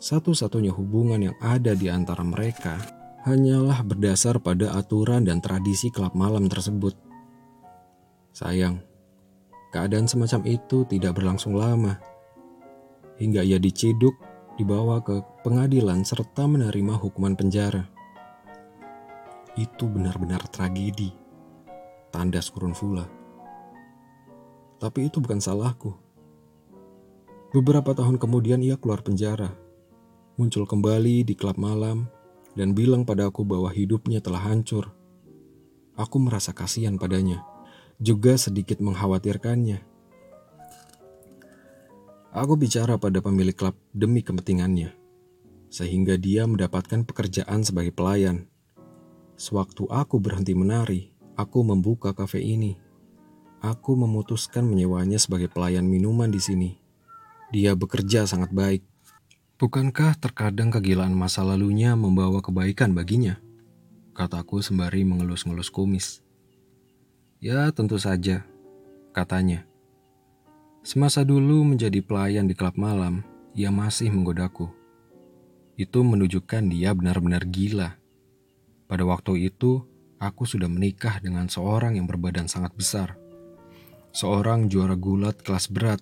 Satu-satunya 0.00 0.72
hubungan 0.72 1.20
yang 1.30 1.36
ada 1.38 1.76
di 1.76 1.92
antara 1.92 2.24
mereka 2.24 2.80
hanyalah 3.28 3.86
berdasar 3.86 4.40
pada 4.42 4.74
aturan 4.74 5.28
dan 5.28 5.38
tradisi 5.38 5.92
klub 5.94 6.16
malam 6.16 6.50
tersebut. 6.50 6.96
Sayang, 8.34 8.80
keadaan 9.70 10.10
semacam 10.10 10.42
itu 10.48 10.88
tidak 10.88 11.20
berlangsung 11.20 11.54
lama. 11.54 12.00
Hingga 13.20 13.44
ia 13.46 13.62
diciduk, 13.62 14.16
dibawa 14.56 15.04
ke 15.04 15.22
pengadilan 15.46 16.02
serta 16.02 16.48
menerima 16.48 16.96
hukuman 16.96 17.36
penjara. 17.36 17.86
itu 19.52 19.84
benar-benar 19.84 20.48
tragedi. 20.48 21.21
Tandas 22.12 22.52
kurun 22.52 22.76
fula. 22.76 23.08
Tapi 24.76 25.08
itu 25.08 25.18
bukan 25.18 25.40
salahku. 25.40 25.96
Beberapa 27.56 27.96
tahun 27.96 28.20
kemudian 28.20 28.60
ia 28.60 28.76
keluar 28.76 29.00
penjara. 29.00 29.56
Muncul 30.36 30.68
kembali 30.68 31.24
di 31.24 31.34
klub 31.36 31.56
malam 31.56 32.08
dan 32.56 32.76
bilang 32.76 33.04
padaku 33.04 33.44
bahwa 33.44 33.72
hidupnya 33.72 34.20
telah 34.20 34.44
hancur. 34.44 34.92
Aku 35.92 36.16
merasa 36.16 36.56
kasihan 36.56 36.96
padanya, 36.96 37.44
juga 38.00 38.36
sedikit 38.40 38.80
mengkhawatirkannya. 38.80 39.84
Aku 42.32 42.56
bicara 42.56 42.96
pada 42.96 43.20
pemilik 43.20 43.52
klub 43.52 43.76
demi 43.92 44.24
kepentingannya, 44.24 44.96
sehingga 45.68 46.16
dia 46.16 46.48
mendapatkan 46.48 47.04
pekerjaan 47.04 47.60
sebagai 47.60 47.92
pelayan. 47.92 48.48
Sewaktu 49.36 49.84
aku 49.92 50.16
berhenti 50.16 50.56
menari, 50.56 51.11
aku 51.36 51.64
membuka 51.64 52.12
kafe 52.12 52.42
ini. 52.42 52.76
Aku 53.62 53.94
memutuskan 53.94 54.66
menyewanya 54.66 55.22
sebagai 55.22 55.46
pelayan 55.46 55.86
minuman 55.86 56.28
di 56.28 56.42
sini. 56.42 56.70
Dia 57.54 57.78
bekerja 57.78 58.26
sangat 58.26 58.50
baik. 58.50 58.82
Bukankah 59.60 60.18
terkadang 60.18 60.74
kegilaan 60.74 61.14
masa 61.14 61.46
lalunya 61.46 61.94
membawa 61.94 62.42
kebaikan 62.42 62.90
baginya? 62.90 63.38
Kataku 64.12 64.58
sembari 64.58 65.06
mengelus-ngelus 65.06 65.70
kumis. 65.70 66.26
Ya, 67.38 67.70
tentu 67.70 68.02
saja, 68.02 68.42
katanya. 69.14 69.62
Semasa 70.82 71.22
dulu 71.22 71.62
menjadi 71.62 72.02
pelayan 72.02 72.50
di 72.50 72.58
klub 72.58 72.74
malam, 72.74 73.22
ia 73.54 73.70
masih 73.70 74.10
menggodaku. 74.10 74.66
Itu 75.78 76.02
menunjukkan 76.02 76.66
dia 76.66 76.90
benar-benar 76.90 77.46
gila. 77.46 77.94
Pada 78.90 79.06
waktu 79.06 79.46
itu, 79.46 79.86
aku 80.22 80.46
sudah 80.46 80.70
menikah 80.70 81.18
dengan 81.18 81.50
seorang 81.50 81.98
yang 81.98 82.06
berbadan 82.06 82.46
sangat 82.46 82.70
besar. 82.78 83.18
Seorang 84.14 84.70
juara 84.70 84.94
gulat 84.94 85.42
kelas 85.42 85.66
berat. 85.66 85.98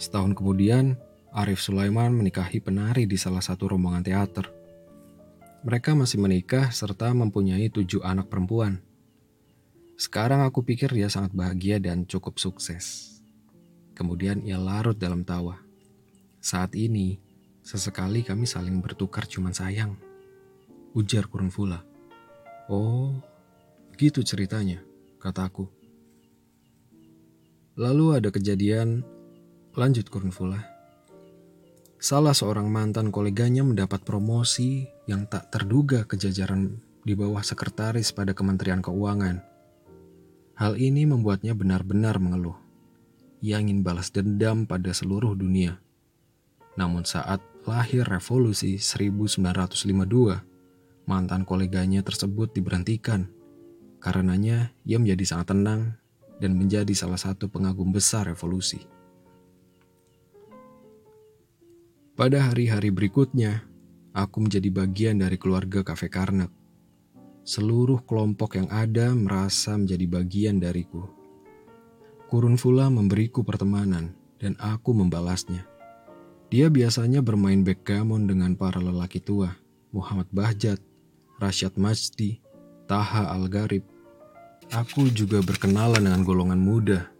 Setahun 0.00 0.32
kemudian, 0.32 0.96
Arif 1.36 1.60
Sulaiman 1.60 2.16
menikahi 2.16 2.64
penari 2.64 3.04
di 3.04 3.20
salah 3.20 3.44
satu 3.44 3.68
rombongan 3.68 4.00
teater. 4.00 4.48
Mereka 5.60 5.92
masih 5.92 6.16
menikah 6.16 6.72
serta 6.72 7.12
mempunyai 7.12 7.68
tujuh 7.68 8.00
anak 8.00 8.32
perempuan. 8.32 8.80
Sekarang 10.00 10.40
aku 10.44 10.64
pikir 10.64 10.88
dia 10.92 11.12
sangat 11.12 11.36
bahagia 11.36 11.76
dan 11.76 12.08
cukup 12.08 12.40
sukses. 12.40 13.18
Kemudian 13.92 14.40
ia 14.44 14.56
larut 14.56 14.96
dalam 14.96 15.24
tawa. 15.24 15.60
Saat 16.40 16.76
ini, 16.76 17.18
sesekali 17.64 18.22
kami 18.22 18.46
saling 18.46 18.78
bertukar 18.80 19.26
cuman 19.26 19.52
sayang. 19.52 19.96
Ujar 20.94 21.28
Kurun 21.28 21.52
Fula. 21.52 21.95
Oh, 22.66 23.14
gitu 23.94 24.22
ceritanya, 24.26 24.82
kataku. 25.22 25.70
Lalu 27.76 28.18
ada 28.18 28.28
kejadian, 28.32 29.04
lanjut 29.76 30.08
Kurun 30.08 30.32
Fula. 30.32 30.62
Salah 31.96 32.36
seorang 32.36 32.68
mantan 32.68 33.08
koleganya 33.14 33.64
mendapat 33.64 34.04
promosi 34.04 34.86
yang 35.08 35.28
tak 35.28 35.48
terduga 35.52 36.04
ke 36.04 36.18
jajaran 36.18 36.80
di 37.06 37.14
bawah 37.16 37.40
sekretaris 37.40 38.12
pada 38.12 38.34
Kementerian 38.34 38.82
Keuangan. 38.82 39.40
Hal 40.56 40.80
ini 40.80 41.04
membuatnya 41.04 41.52
benar-benar 41.52 42.16
mengeluh 42.16 42.66
ia 43.44 43.60
ingin 43.60 43.84
balas 43.84 44.10
dendam 44.10 44.64
pada 44.64 44.90
seluruh 44.90 45.36
dunia. 45.36 45.78
Namun 46.76 47.06
saat 47.06 47.40
lahir 47.62 48.04
revolusi 48.04 48.76
1952, 48.80 50.42
mantan 51.06 51.46
koleganya 51.46 52.02
tersebut 52.02 52.52
diberhentikan. 52.52 53.30
Karenanya, 54.02 54.74
ia 54.84 54.98
menjadi 55.00 55.24
sangat 55.24 55.56
tenang 55.56 55.96
dan 56.42 56.52
menjadi 56.58 56.92
salah 56.92 57.18
satu 57.18 57.48
pengagum 57.48 57.94
besar 57.94 58.28
revolusi. 58.28 58.84
Pada 62.16 62.48
hari-hari 62.48 62.92
berikutnya, 62.92 63.64
aku 64.16 64.48
menjadi 64.48 64.68
bagian 64.72 65.20
dari 65.20 65.36
keluarga 65.36 65.84
Kafe 65.84 66.08
Karnak. 66.08 66.48
Seluruh 67.46 68.02
kelompok 68.02 68.58
yang 68.58 68.66
ada 68.72 69.14
merasa 69.14 69.78
menjadi 69.78 70.06
bagian 70.08 70.58
dariku. 70.58 71.06
Kurun 72.26 72.58
Fula 72.58 72.90
memberiku 72.90 73.46
pertemanan 73.46 74.16
dan 74.42 74.58
aku 74.58 74.90
membalasnya. 74.96 75.62
Dia 76.50 76.72
biasanya 76.72 77.22
bermain 77.22 77.62
backgammon 77.62 78.26
dengan 78.26 78.58
para 78.58 78.82
lelaki 78.82 79.22
tua, 79.22 79.54
Muhammad 79.94 80.26
Bahjat, 80.34 80.82
Rashad 81.36 81.76
Majdi, 81.76 82.40
Taha 82.88 83.28
Al-Garib. 83.28 83.84
Aku 84.72 85.12
juga 85.12 85.44
berkenalan 85.44 86.00
dengan 86.00 86.24
golongan 86.24 86.58
muda, 86.58 87.12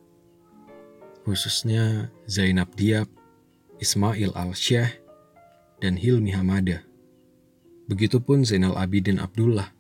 khususnya 1.29 2.09
Zainab 2.25 2.73
Diab, 2.75 3.07
Ismail 3.77 4.33
Al-Syekh, 4.33 5.05
dan 5.85 6.01
Hilmi 6.01 6.33
Hamada. 6.33 6.81
Begitupun 7.93 8.43
Zainal 8.43 8.75
Abidin 8.81 9.21
Abdullah. 9.21 9.71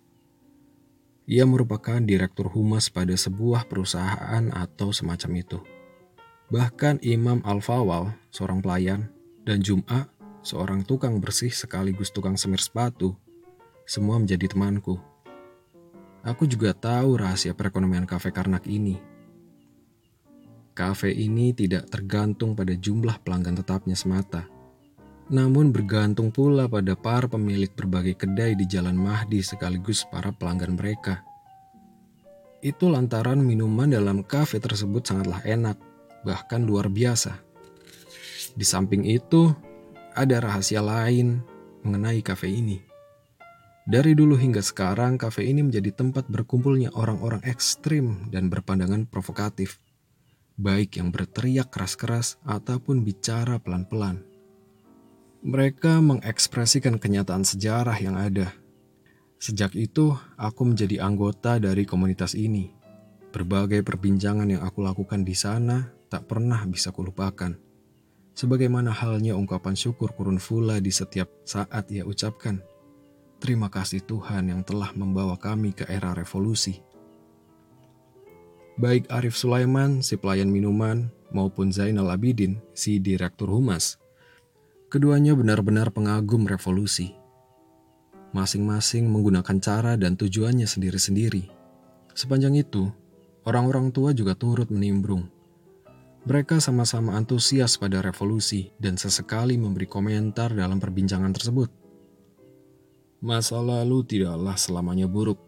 Ia 1.27 1.43
merupakan 1.43 1.99
direktur 1.99 2.47
humas 2.53 2.87
pada 2.87 3.17
sebuah 3.19 3.67
perusahaan 3.67 4.47
atau 4.55 4.95
semacam 4.95 5.31
itu. 5.43 5.59
Bahkan 6.55 7.03
Imam 7.03 7.43
Al-Fawal, 7.43 8.15
seorang 8.31 8.63
pelayan, 8.63 9.11
dan 9.43 9.59
Jum'a, 9.59 10.07
seorang 10.47 10.87
tukang 10.87 11.19
bersih 11.19 11.51
sekaligus 11.51 12.15
tukang 12.15 12.39
semir 12.39 12.63
sepatu, 12.63 13.19
semua 13.87 14.19
menjadi 14.19 14.51
temanku. 14.51 14.99
Aku 16.27 16.43
juga 16.51 16.75
tahu 16.75 17.23
rahasia 17.23 17.55
perekonomian 17.55 18.03
kafe 18.03 18.35
Karnak 18.35 18.67
ini. 18.67 18.99
Kafe 20.75 21.15
ini 21.15 21.55
tidak 21.55 21.87
tergantung 21.89 22.59
pada 22.59 22.75
jumlah 22.75 23.23
pelanggan 23.23 23.57
tetapnya 23.57 23.95
semata, 23.95 24.51
namun 25.31 25.71
bergantung 25.71 26.35
pula 26.35 26.67
pada 26.67 26.99
para 26.99 27.31
pemilik 27.31 27.71
berbagai 27.71 28.19
kedai 28.27 28.59
di 28.59 28.67
Jalan 28.67 28.99
Mahdi 28.99 29.41
sekaligus 29.41 30.03
para 30.05 30.35
pelanggan 30.35 30.75
mereka. 30.75 31.23
Itu 32.59 32.91
lantaran 32.91 33.39
minuman 33.39 33.95
dalam 33.95 34.27
kafe 34.27 34.59
tersebut 34.59 35.07
sangatlah 35.07 35.41
enak, 35.47 35.79
bahkan 36.27 36.67
luar 36.67 36.91
biasa. 36.91 37.39
Di 38.59 38.67
samping 38.67 39.07
itu, 39.07 39.55
ada 40.11 40.43
rahasia 40.43 40.83
lain 40.83 41.39
mengenai 41.87 42.19
kafe 42.27 42.51
ini. 42.51 42.96
Dari 43.87 44.19
dulu 44.19 44.35
hingga 44.35 44.59
sekarang, 44.67 45.15
kafe 45.15 45.47
ini 45.47 45.63
menjadi 45.63 45.95
tempat 45.95 46.27
berkumpulnya 46.27 46.91
orang-orang 46.99 47.39
ekstrim 47.47 48.27
dan 48.35 48.51
berpandangan 48.51 49.07
provokatif, 49.07 49.79
baik 50.59 50.99
yang 50.99 51.15
berteriak 51.15 51.71
keras-keras 51.71 52.35
ataupun 52.43 53.07
bicara 53.07 53.63
pelan-pelan. 53.63 54.27
Mereka 55.47 56.03
mengekspresikan 56.03 56.99
kenyataan 56.99 57.47
sejarah 57.47 57.95
yang 58.03 58.19
ada. 58.19 58.51
Sejak 59.39 59.79
itu, 59.79 60.19
aku 60.35 60.67
menjadi 60.67 61.07
anggota 61.07 61.63
dari 61.63 61.87
komunitas 61.87 62.35
ini. 62.35 62.75
Berbagai 63.31 63.87
perbincangan 63.87 64.51
yang 64.51 64.67
aku 64.67 64.83
lakukan 64.83 65.23
di 65.23 65.39
sana 65.39 65.95
tak 66.11 66.27
pernah 66.27 66.59
bisa 66.67 66.91
kulupakan. 66.91 67.55
Sebagaimana 68.35 68.91
halnya 68.91 69.39
ungkapan 69.39 69.79
syukur 69.79 70.11
kurun 70.11 70.43
fula 70.43 70.83
di 70.83 70.91
setiap 70.91 71.31
saat 71.47 71.87
ia 71.95 72.03
ucapkan. 72.03 72.75
Terima 73.47 73.71
kasih 73.71 74.03
Tuhan 74.03 74.51
yang 74.51 74.67
telah 74.67 74.91
membawa 74.99 75.39
kami 75.39 75.71
ke 75.71 75.87
era 75.87 76.11
revolusi. 76.19 76.83
Baik 78.75 79.07
Arif 79.07 79.39
Sulaiman, 79.39 80.03
si 80.03 80.19
pelayan 80.19 80.51
minuman, 80.51 81.15
maupun 81.31 81.71
Zainal 81.71 82.11
Abidin, 82.11 82.59
si 82.75 82.99
direktur 82.99 83.55
humas, 83.55 84.03
Keduanya 84.91 85.39
benar-benar 85.39 85.95
pengagum 85.95 86.43
revolusi. 86.43 87.15
Masing-masing 88.35 89.07
menggunakan 89.07 89.63
cara 89.63 89.95
dan 89.95 90.19
tujuannya 90.19 90.67
sendiri-sendiri. 90.67 91.47
Sepanjang 92.19 92.59
itu, 92.59 92.91
orang-orang 93.47 93.95
tua 93.95 94.11
juga 94.11 94.35
turut 94.35 94.75
menimbrung. 94.75 95.31
Mereka 96.27 96.59
sama-sama 96.59 97.15
antusias 97.15 97.79
pada 97.79 98.03
revolusi 98.03 98.75
dan 98.83 98.99
sesekali 98.99 99.55
memberi 99.55 99.87
komentar 99.87 100.51
dalam 100.51 100.83
perbincangan 100.83 101.31
tersebut. 101.31 101.86
Masa 103.21 103.61
lalu 103.61 104.05
tidaklah 104.05 104.57
selamanya 104.61 105.09
buruk. 105.09 105.41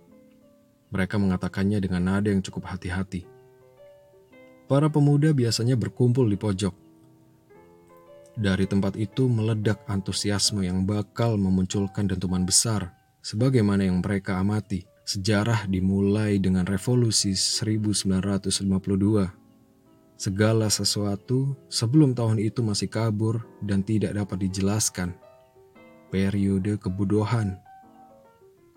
Mereka 0.88 1.20
mengatakannya 1.20 1.84
dengan 1.84 2.08
nada 2.08 2.32
yang 2.32 2.40
cukup 2.40 2.64
hati-hati. 2.70 3.28
Para 4.68 4.88
pemuda 4.88 5.32
biasanya 5.32 5.76
berkumpul 5.76 6.28
di 6.28 6.36
pojok, 6.36 6.72
dari 8.38 8.70
tempat 8.70 8.94
itu 8.94 9.26
meledak 9.26 9.82
antusiasme 9.90 10.62
yang 10.62 10.86
bakal 10.86 11.34
memunculkan 11.34 12.06
dentuman 12.06 12.46
besar, 12.46 12.94
sebagaimana 13.18 13.90
yang 13.90 13.98
mereka 13.98 14.38
amati. 14.38 14.86
Sejarah 15.02 15.66
dimulai 15.66 16.38
dengan 16.38 16.62
revolusi 16.62 17.34
1952. 17.34 18.54
Segala 20.14 20.70
sesuatu 20.70 21.58
sebelum 21.66 22.14
tahun 22.14 22.38
itu 22.38 22.62
masih 22.62 22.86
kabur 22.86 23.42
dan 23.58 23.82
tidak 23.82 24.14
dapat 24.14 24.46
dijelaskan. 24.46 25.18
Periode 26.08 26.80
kebodohan. 26.80 27.60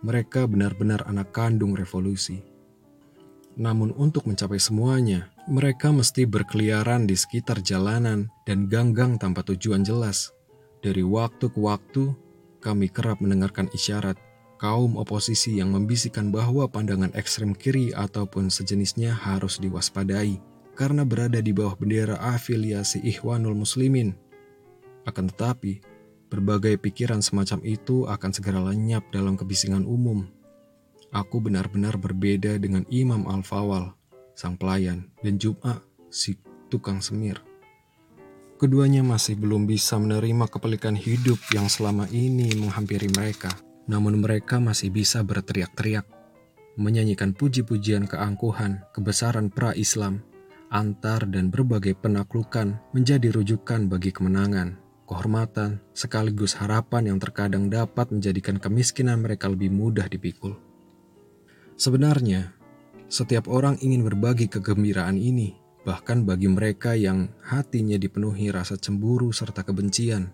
Mereka 0.03 0.51
benar-benar 0.51 1.07
anak 1.07 1.31
kandung 1.31 1.79
revolusi. 1.79 2.43
Namun 3.55 3.95
untuk 3.95 4.27
mencapai 4.27 4.59
semuanya, 4.59 5.31
mereka 5.47 5.95
mesti 5.95 6.27
berkeliaran 6.27 7.07
di 7.07 7.15
sekitar 7.15 7.63
jalanan 7.63 8.27
dan 8.43 8.67
ganggang 8.67 9.15
tanpa 9.15 9.47
tujuan 9.47 9.83
jelas. 9.83 10.35
Dari 10.83 11.07
waktu 11.07 11.47
ke 11.47 11.59
waktu, 11.59 12.11
kami 12.59 12.91
kerap 12.91 13.23
mendengarkan 13.23 13.71
isyarat 13.71 14.19
kaum 14.59 14.99
oposisi 14.99 15.55
yang 15.55 15.73
membisikkan 15.73 16.29
bahwa 16.29 16.67
pandangan 16.67 17.15
ekstrem 17.17 17.55
kiri 17.57 17.95
ataupun 17.95 18.51
sejenisnya 18.51 19.15
harus 19.15 19.57
diwaspadai 19.57 20.37
karena 20.77 21.07
berada 21.07 21.41
di 21.41 21.55
bawah 21.55 21.79
bendera 21.79 22.19
afiliasi 22.21 23.01
Ikhwanul 23.01 23.57
Muslimin. 23.57 24.13
Akan 25.05 25.29
tetapi, 25.33 25.81
berbagai 26.31 26.79
pikiran 26.79 27.19
semacam 27.19 27.59
itu 27.67 28.07
akan 28.07 28.31
segera 28.31 28.63
lenyap 28.63 29.03
dalam 29.11 29.35
kebisingan 29.35 29.83
umum 29.83 30.31
Aku 31.11 31.43
benar-benar 31.43 31.99
berbeda 31.99 32.55
dengan 32.55 32.87
Imam 32.87 33.27
Al-Fawal, 33.27 33.91
sang 34.31 34.55
pelayan, 34.55 35.11
dan 35.19 35.35
Jum'a, 35.35 35.83
si 36.07 36.39
tukang 36.71 37.03
semir. 37.03 37.43
Keduanya 38.55 39.03
masih 39.03 39.35
belum 39.35 39.67
bisa 39.67 39.99
menerima 39.99 40.47
kepelikan 40.47 40.95
hidup 40.95 41.35
yang 41.51 41.67
selama 41.67 42.07
ini 42.15 42.55
menghampiri 42.55 43.11
mereka. 43.11 43.51
Namun 43.91 44.23
mereka 44.23 44.63
masih 44.63 44.87
bisa 44.87 45.19
berteriak-teriak, 45.19 46.07
menyanyikan 46.79 47.35
puji-pujian 47.35 48.07
keangkuhan, 48.07 48.87
kebesaran 48.95 49.51
pra-Islam, 49.51 50.23
antar 50.71 51.27
dan 51.27 51.51
berbagai 51.51 51.99
penaklukan 51.99 52.79
menjadi 52.95 53.35
rujukan 53.35 53.91
bagi 53.91 54.15
kemenangan, 54.15 54.79
kehormatan, 55.11 55.83
sekaligus 55.91 56.55
harapan 56.55 57.11
yang 57.11 57.19
terkadang 57.19 57.67
dapat 57.67 58.15
menjadikan 58.15 58.55
kemiskinan 58.55 59.19
mereka 59.19 59.51
lebih 59.51 59.67
mudah 59.67 60.07
dipikul. 60.07 60.55
Sebenarnya, 61.75 62.55
setiap 63.11 63.51
orang 63.51 63.75
ingin 63.83 64.07
berbagi 64.07 64.47
kegembiraan 64.47 65.19
ini, 65.19 65.59
bahkan 65.83 66.23
bagi 66.23 66.47
mereka 66.47 66.95
yang 66.95 67.27
hatinya 67.43 67.99
dipenuhi 67.99 68.55
rasa 68.55 68.79
cemburu 68.79 69.35
serta 69.35 69.67
kebencian. 69.67 70.31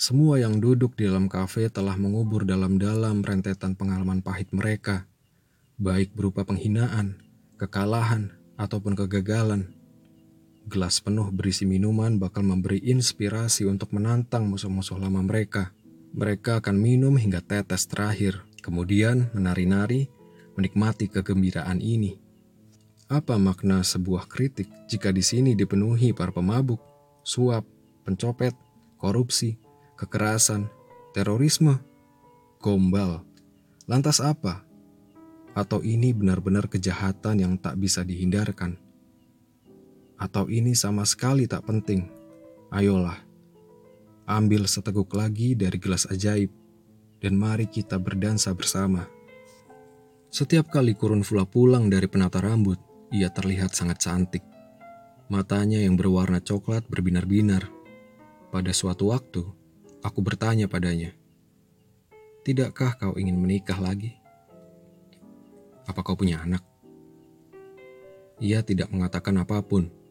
Semua 0.00 0.40
yang 0.40 0.56
duduk 0.56 0.96
di 0.96 1.04
dalam 1.04 1.28
kafe 1.28 1.68
telah 1.68 1.94
mengubur 2.00 2.48
dalam-dalam 2.48 3.20
rentetan 3.20 3.76
pengalaman 3.76 4.24
pahit 4.24 4.48
mereka, 4.56 5.04
baik 5.76 6.16
berupa 6.16 6.48
penghinaan, 6.48 7.20
kekalahan, 7.60 8.32
ataupun 8.56 8.96
kegagalan. 8.96 9.81
Gelas 10.72 11.04
penuh 11.04 11.28
berisi 11.28 11.68
minuman 11.68 12.16
bakal 12.16 12.48
memberi 12.48 12.80
inspirasi 12.80 13.68
untuk 13.68 13.92
menantang 13.92 14.48
musuh-musuh 14.48 14.96
lama 14.96 15.20
mereka. 15.20 15.76
Mereka 16.16 16.64
akan 16.64 16.80
minum 16.80 17.12
hingga 17.20 17.44
tetes 17.44 17.84
terakhir, 17.84 18.40
kemudian 18.64 19.28
menari-nari 19.36 20.08
menikmati 20.56 21.12
kegembiraan 21.12 21.76
ini. 21.76 22.16
Apa 23.12 23.36
makna 23.36 23.84
sebuah 23.84 24.24
kritik 24.24 24.64
jika 24.88 25.12
di 25.12 25.20
sini 25.20 25.52
dipenuhi 25.52 26.16
para 26.16 26.32
pemabuk, 26.32 26.80
suap, 27.20 27.68
pencopet, 28.08 28.56
korupsi, 28.96 29.60
kekerasan, 30.00 30.72
terorisme, 31.12 31.84
gombal? 32.64 33.28
Lantas 33.84 34.24
apa? 34.24 34.64
Atau 35.52 35.84
ini 35.84 36.16
benar-benar 36.16 36.64
kejahatan 36.72 37.44
yang 37.44 37.60
tak 37.60 37.76
bisa 37.76 38.08
dihindarkan? 38.08 38.91
Atau 40.22 40.46
ini 40.46 40.78
sama 40.78 41.02
sekali 41.02 41.50
tak 41.50 41.66
penting? 41.66 42.06
Ayolah, 42.70 43.18
ambil 44.30 44.70
seteguk 44.70 45.10
lagi 45.18 45.58
dari 45.58 45.82
gelas 45.82 46.06
ajaib, 46.06 46.46
dan 47.18 47.34
mari 47.34 47.66
kita 47.66 47.98
berdansa 47.98 48.54
bersama. 48.54 49.10
Setiap 50.30 50.70
kali 50.70 50.94
Kurun 50.94 51.26
Fula 51.26 51.42
pulang 51.42 51.90
dari 51.90 52.06
penata 52.06 52.38
rambut, 52.38 52.78
ia 53.10 53.34
terlihat 53.34 53.74
sangat 53.74 53.98
cantik. 53.98 54.46
Matanya 55.26 55.82
yang 55.82 55.98
berwarna 55.98 56.38
coklat 56.38 56.86
berbinar-binar. 56.86 57.66
Pada 58.54 58.70
suatu 58.70 59.10
waktu, 59.10 59.42
aku 60.06 60.22
bertanya 60.22 60.70
padanya, 60.70 61.10
Tidakkah 62.46 62.94
kau 62.94 63.14
ingin 63.18 63.42
menikah 63.42 63.78
lagi? 63.82 64.14
Apa 65.82 66.06
kau 66.06 66.14
punya 66.14 66.46
anak? 66.46 66.62
Ia 68.38 68.62
tidak 68.62 68.90
mengatakan 68.90 69.38
apa 69.38 69.62
pun, 69.62 70.01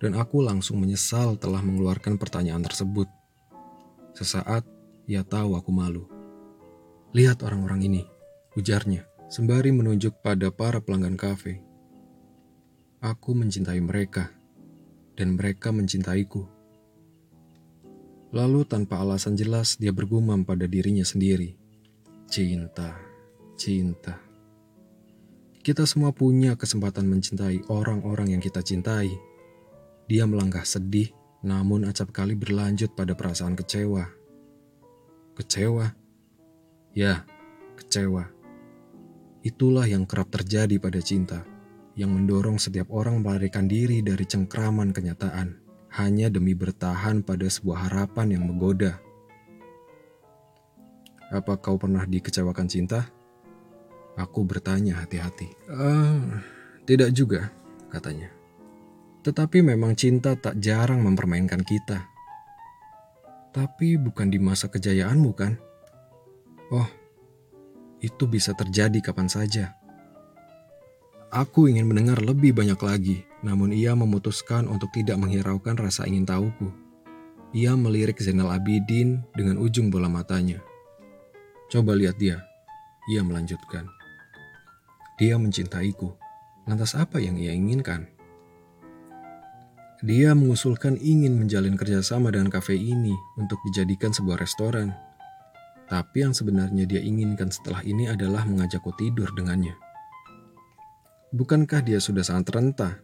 dan 0.00 0.16
aku 0.16 0.40
langsung 0.40 0.80
menyesal 0.80 1.36
telah 1.36 1.60
mengeluarkan 1.60 2.16
pertanyaan 2.16 2.64
tersebut. 2.64 3.06
Sesaat, 4.16 4.64
ia 5.04 5.20
tahu 5.22 5.54
aku 5.54 5.70
malu. 5.70 6.08
Lihat 7.12 7.44
orang-orang 7.44 7.84
ini, 7.84 8.02
ujarnya 8.56 9.04
sembari 9.30 9.70
menunjuk 9.70 10.18
pada 10.24 10.50
para 10.50 10.82
pelanggan 10.82 11.14
kafe. 11.14 11.62
Aku 13.04 13.36
mencintai 13.36 13.78
mereka, 13.78 14.32
dan 15.14 15.36
mereka 15.36 15.70
mencintaiku. 15.70 16.48
Lalu 18.30 18.62
tanpa 18.64 19.02
alasan 19.02 19.34
jelas 19.34 19.76
dia 19.76 19.90
bergumam 19.90 20.46
pada 20.46 20.64
dirinya 20.64 21.02
sendiri. 21.02 21.58
Cinta, 22.30 22.94
cinta. 23.58 24.22
Kita 25.60 25.84
semua 25.84 26.14
punya 26.14 26.54
kesempatan 26.54 27.10
mencintai 27.10 27.66
orang-orang 27.68 28.38
yang 28.38 28.42
kita 28.42 28.62
cintai. 28.62 29.29
Dia 30.10 30.26
melangkah 30.26 30.66
sedih, 30.66 31.14
namun 31.46 31.86
acap 31.86 32.10
kali 32.10 32.34
berlanjut 32.34 32.98
pada 32.98 33.14
perasaan 33.14 33.54
kecewa. 33.54 34.10
Kecewa? 35.38 35.94
Ya, 36.90 37.22
kecewa 37.78 38.40
Itulah 39.40 39.88
yang 39.88 40.04
kerap 40.04 40.28
terjadi 40.28 40.76
pada 40.76 41.00
cinta, 41.00 41.40
yang 41.96 42.12
mendorong 42.12 42.60
setiap 42.60 42.92
orang 42.92 43.24
melarikan 43.24 43.64
diri 43.64 44.04
dari 44.04 44.28
cengkraman 44.28 44.92
kenyataan, 44.92 45.56
hanya 45.96 46.28
demi 46.28 46.52
bertahan 46.52 47.24
pada 47.24 47.48
sebuah 47.48 47.88
harapan 47.88 48.36
yang 48.36 48.44
menggoda. 48.44 49.00
Apa 51.32 51.56
kau 51.56 51.80
pernah 51.80 52.04
dikecewakan 52.04 52.68
cinta? 52.68 53.08
Aku 54.20 54.44
bertanya 54.44 55.00
hati-hati. 55.00 55.48
Uh, 55.72 56.36
tidak 56.84 57.16
juga, 57.16 57.48
katanya. 57.88 58.39
Tetapi 59.20 59.60
memang 59.60 59.92
cinta 59.92 60.32
tak 60.36 60.56
jarang 60.60 61.04
mempermainkan 61.04 61.60
kita. 61.60 62.08
Tapi 63.50 63.98
bukan 64.00 64.30
di 64.30 64.38
masa 64.38 64.70
kejayaanmu 64.70 65.32
kan? 65.36 65.58
Oh, 66.70 66.86
itu 68.00 68.24
bisa 68.30 68.54
terjadi 68.56 69.02
kapan 69.02 69.28
saja. 69.28 69.74
Aku 71.30 71.70
ingin 71.70 71.86
mendengar 71.86 72.18
lebih 72.18 72.54
banyak 72.56 72.80
lagi, 72.82 73.18
namun 73.46 73.70
ia 73.70 73.94
memutuskan 73.94 74.66
untuk 74.66 74.90
tidak 74.90 75.14
menghiraukan 75.18 75.78
rasa 75.78 76.06
ingin 76.06 76.26
tahuku. 76.26 76.70
Ia 77.54 77.74
melirik 77.74 78.18
Zainal 78.22 78.50
Abidin 78.50 79.26
dengan 79.34 79.58
ujung 79.58 79.90
bola 79.90 80.06
matanya. 80.06 80.62
Coba 81.70 81.94
lihat 81.94 82.18
dia, 82.18 82.42
ia 83.10 83.22
melanjutkan. 83.22 83.86
Dia 85.18 85.38
mencintaiku. 85.38 86.14
Lantas 86.66 86.94
apa 86.94 87.18
yang 87.18 87.38
ia 87.38 87.50
inginkan? 87.50 88.06
Dia 90.00 90.32
mengusulkan 90.32 90.96
ingin 90.96 91.36
menjalin 91.36 91.76
kerjasama 91.76 92.32
dengan 92.32 92.48
kafe 92.48 92.72
ini 92.72 93.12
untuk 93.36 93.60
dijadikan 93.68 94.08
sebuah 94.16 94.40
restoran. 94.40 94.96
Tapi 95.92 96.24
yang 96.24 96.32
sebenarnya 96.32 96.88
dia 96.88 97.04
inginkan 97.04 97.52
setelah 97.52 97.84
ini 97.84 98.08
adalah 98.08 98.48
mengajakku 98.48 98.96
tidur 98.96 99.28
dengannya. 99.36 99.76
Bukankah 101.36 101.84
dia 101.84 102.00
sudah 102.00 102.24
sangat 102.24 102.48
rentah, 102.48 102.94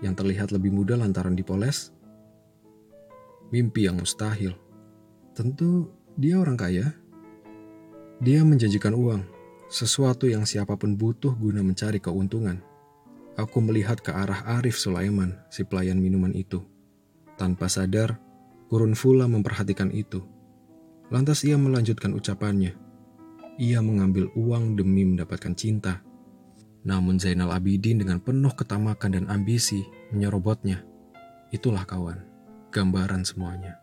yang 0.00 0.16
terlihat 0.16 0.48
lebih 0.48 0.72
muda 0.72 0.96
lantaran 0.96 1.36
dipoles? 1.36 1.92
Mimpi 3.52 3.84
yang 3.84 4.00
mustahil. 4.00 4.56
Tentu 5.36 5.92
dia 6.16 6.40
orang 6.40 6.56
kaya. 6.56 6.96
Dia 8.24 8.40
menjanjikan 8.48 8.96
uang, 8.96 9.28
sesuatu 9.68 10.24
yang 10.24 10.48
siapa 10.48 10.72
pun 10.80 10.96
butuh 10.96 11.36
guna 11.36 11.60
mencari 11.60 12.00
keuntungan. 12.00 12.64
Aku 13.36 13.60
melihat 13.60 14.00
ke 14.00 14.08
arah 14.16 14.40
Arif 14.56 14.80
Sulaiman, 14.80 15.36
si 15.52 15.60
pelayan 15.60 16.00
minuman 16.00 16.32
itu. 16.32 16.64
Tanpa 17.36 17.68
sadar, 17.68 18.16
Kurun 18.72 18.96
Fula 18.96 19.28
memperhatikan 19.28 19.92
itu. 19.92 20.24
Lantas 21.12 21.44
ia 21.44 21.60
melanjutkan 21.60 22.16
ucapannya. 22.16 22.72
Ia 23.60 23.84
mengambil 23.84 24.32
uang 24.32 24.80
demi 24.80 25.04
mendapatkan 25.04 25.52
cinta. 25.52 26.00
Namun 26.88 27.20
Zainal 27.20 27.52
Abidin 27.52 28.00
dengan 28.00 28.24
penuh 28.24 28.56
ketamakan 28.56 29.20
dan 29.20 29.24
ambisi 29.28 29.84
menyerobotnya. 30.16 30.80
Itulah 31.52 31.84
kawan, 31.84 32.24
gambaran 32.72 33.22
semuanya. 33.28 33.76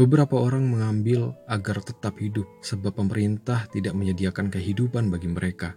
Beberapa 0.00 0.36
orang 0.36 0.64
mengambil 0.64 1.36
agar 1.44 1.84
tetap 1.84 2.16
hidup 2.20 2.48
sebab 2.64 2.96
pemerintah 2.96 3.68
tidak 3.68 3.92
menyediakan 3.92 4.48
kehidupan 4.48 5.12
bagi 5.12 5.28
mereka. 5.28 5.76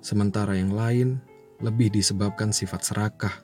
Sementara 0.00 0.56
yang 0.56 0.72
lain 0.72 1.20
lebih 1.58 1.90
disebabkan 1.94 2.54
sifat 2.54 2.82
serakah. 2.86 3.34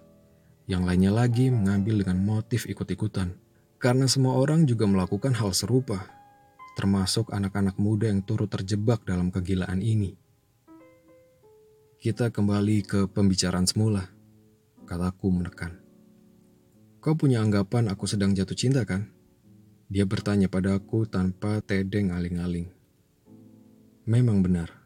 Yang 0.65 0.83
lainnya 0.89 1.13
lagi 1.13 1.53
mengambil 1.53 2.01
dengan 2.03 2.19
motif 2.25 2.65
ikut-ikutan. 2.65 3.37
Karena 3.77 4.09
semua 4.09 4.41
orang 4.41 4.65
juga 4.65 4.89
melakukan 4.89 5.37
hal 5.37 5.53
serupa 5.53 6.09
termasuk 6.75 7.31
anak-anak 7.31 7.79
muda 7.79 8.11
yang 8.11 8.21
turut 8.21 8.51
terjebak 8.51 9.07
dalam 9.07 9.31
kegilaan 9.31 9.81
ini. 9.81 10.19
Kita 12.03 12.29
kembali 12.29 12.85
ke 12.85 13.01
pembicaraan 13.09 13.65
semula, 13.65 14.05
kataku 14.85 15.33
menekan. 15.33 15.81
Kau 17.01 17.17
punya 17.17 17.41
anggapan 17.41 17.89
aku 17.89 18.05
sedang 18.05 18.37
jatuh 18.37 18.59
cinta 18.59 18.85
kan? 18.85 19.09
Dia 19.89 20.05
bertanya 20.05 20.51
padaku 20.51 21.09
tanpa 21.09 21.65
tedeng 21.65 22.13
aling-aling. 22.13 22.69
Memang 24.05 24.45
benar. 24.45 24.84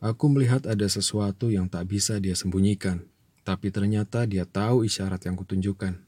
Aku 0.00 0.28
melihat 0.28 0.68
ada 0.68 0.84
sesuatu 0.86 1.48
yang 1.48 1.70
tak 1.70 1.88
bisa 1.88 2.20
dia 2.20 2.36
sembunyikan, 2.36 3.04
tapi 3.42 3.72
ternyata 3.72 4.28
dia 4.28 4.44
tahu 4.44 4.84
isyarat 4.84 5.24
yang 5.24 5.36
kutunjukkan. 5.36 5.98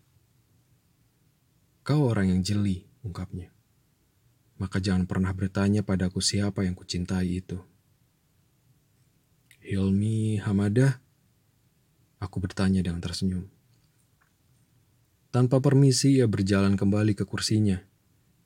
Kau 1.82 2.08
orang 2.08 2.36
yang 2.36 2.40
jeli, 2.44 2.84
ungkapnya 3.00 3.48
maka 4.58 4.82
jangan 4.82 5.06
pernah 5.06 5.30
bertanya 5.30 5.86
padaku 5.86 6.18
siapa 6.18 6.66
yang 6.66 6.74
kucintai 6.74 7.30
itu. 7.30 7.62
Hilmi 9.62 10.42
Hamadah, 10.42 10.98
aku 12.18 12.36
bertanya 12.42 12.82
dengan 12.82 12.98
tersenyum. 12.98 13.46
Tanpa 15.30 15.62
permisi 15.62 16.18
ia 16.18 16.26
berjalan 16.26 16.74
kembali 16.74 17.14
ke 17.14 17.22
kursinya. 17.22 17.78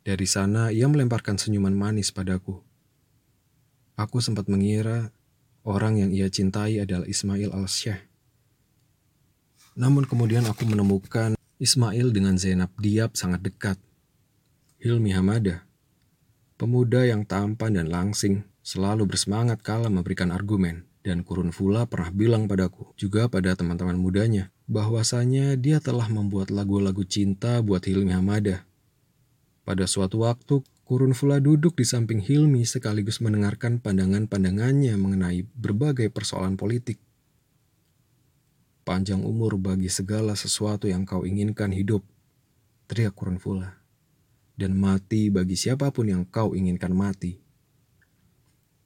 Dari 0.02 0.26
sana 0.26 0.68
ia 0.74 0.84
melemparkan 0.90 1.38
senyuman 1.38 1.72
manis 1.72 2.10
padaku. 2.12 2.60
Aku 3.94 4.18
sempat 4.18 4.50
mengira 4.50 5.14
orang 5.62 5.98
yang 5.98 6.10
ia 6.10 6.28
cintai 6.28 6.82
adalah 6.82 7.06
Ismail 7.06 7.50
al-Syekh. 7.54 8.00
Namun 9.78 10.04
kemudian 10.04 10.44
aku 10.44 10.68
menemukan 10.68 11.34
Ismail 11.56 12.12
dengan 12.12 12.36
Zainab 12.36 12.74
Diab 12.76 13.16
sangat 13.16 13.40
dekat. 13.40 13.78
Hilmi 14.82 15.14
Hamadah 15.14 15.62
Pemuda 16.62 17.02
yang 17.02 17.26
tampan 17.26 17.74
dan 17.74 17.90
langsing, 17.90 18.46
selalu 18.62 19.10
bersemangat 19.10 19.66
kala 19.66 19.90
memberikan 19.90 20.30
argumen. 20.30 20.86
Dan 21.02 21.26
Kurun 21.26 21.50
Fula 21.50 21.90
pernah 21.90 22.14
bilang 22.14 22.46
padaku, 22.46 22.94
juga 22.94 23.26
pada 23.26 23.58
teman-teman 23.58 23.98
mudanya, 23.98 24.54
bahwasanya 24.70 25.58
dia 25.58 25.82
telah 25.82 26.06
membuat 26.06 26.54
lagu-lagu 26.54 27.02
cinta 27.02 27.58
buat 27.58 27.82
Hilmi 27.82 28.14
Hamadah. 28.14 28.62
Pada 29.66 29.90
suatu 29.90 30.22
waktu, 30.22 30.62
Kurun 30.92 31.16
Fula 31.16 31.40
duduk 31.40 31.80
di 31.80 31.88
samping 31.88 32.20
Hilmi 32.20 32.68
sekaligus 32.68 33.24
mendengarkan 33.24 33.80
pandangan-pandangannya 33.80 34.92
mengenai 35.00 35.40
berbagai 35.56 36.12
persoalan 36.12 36.60
politik. 36.60 37.00
Panjang 38.84 39.24
umur 39.24 39.56
bagi 39.56 39.88
segala 39.88 40.36
sesuatu 40.36 40.84
yang 40.84 41.08
kau 41.08 41.24
inginkan 41.24 41.72
hidup, 41.72 42.04
teriak 42.92 43.16
Kurun 43.16 43.40
Fula 43.40 43.80
dan 44.52 44.76
mati 44.76 45.32
bagi 45.32 45.56
siapa 45.56 45.88
pun 45.96 46.12
yang 46.12 46.28
kau 46.28 46.52
inginkan 46.52 46.92
mati. 46.92 47.40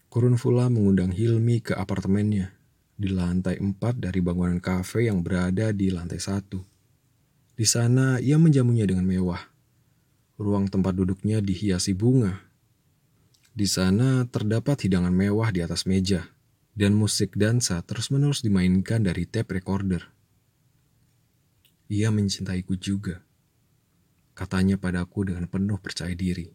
Kurun 0.07 0.39
Fula 0.39 0.71
mengundang 0.71 1.11
Hilmi 1.11 1.59
ke 1.59 1.75
apartemennya 1.75 2.55
di 2.95 3.11
lantai 3.11 3.59
empat 3.59 3.99
dari 3.99 4.23
bangunan 4.23 4.63
kafe 4.63 5.11
yang 5.11 5.27
berada 5.27 5.75
di 5.75 5.91
lantai 5.91 6.23
satu. 6.23 6.63
Di 7.59 7.67
sana 7.67 8.23
ia 8.23 8.39
menjamunya 8.39 8.87
dengan 8.87 9.11
mewah. 9.11 9.56
Ruang 10.37 10.69
tempat 10.69 10.93
duduknya 10.93 11.41
dihiasi 11.41 11.97
bunga. 11.97 12.45
Di 13.57 13.65
sana 13.65 14.29
terdapat 14.29 14.85
hidangan 14.85 15.13
mewah 15.13 15.49
di 15.49 15.65
atas 15.65 15.89
meja, 15.89 16.29
dan 16.77 16.93
musik 16.93 17.33
dansa 17.41 17.81
terus-menerus 17.81 18.45
dimainkan 18.45 19.01
dari 19.01 19.25
tape 19.25 19.57
recorder. 19.57 20.13
Ia 21.89 22.13
mencintaiku 22.13 22.77
juga 22.77 23.25
katanya 24.37 24.77
padaku 24.77 25.33
dengan 25.33 25.49
penuh 25.49 25.81
percaya 25.81 26.13
diri. 26.13 26.53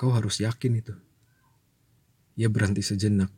Kau 0.00 0.16
harus 0.16 0.40
yakin 0.40 0.80
itu. 0.80 0.96
Ia 2.40 2.48
berhenti 2.48 2.80
sejenak, 2.80 3.28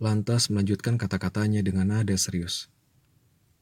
lantas 0.00 0.48
melanjutkan 0.48 0.96
kata-katanya 0.96 1.60
dengan 1.60 1.92
nada 1.92 2.16
serius. 2.16 2.72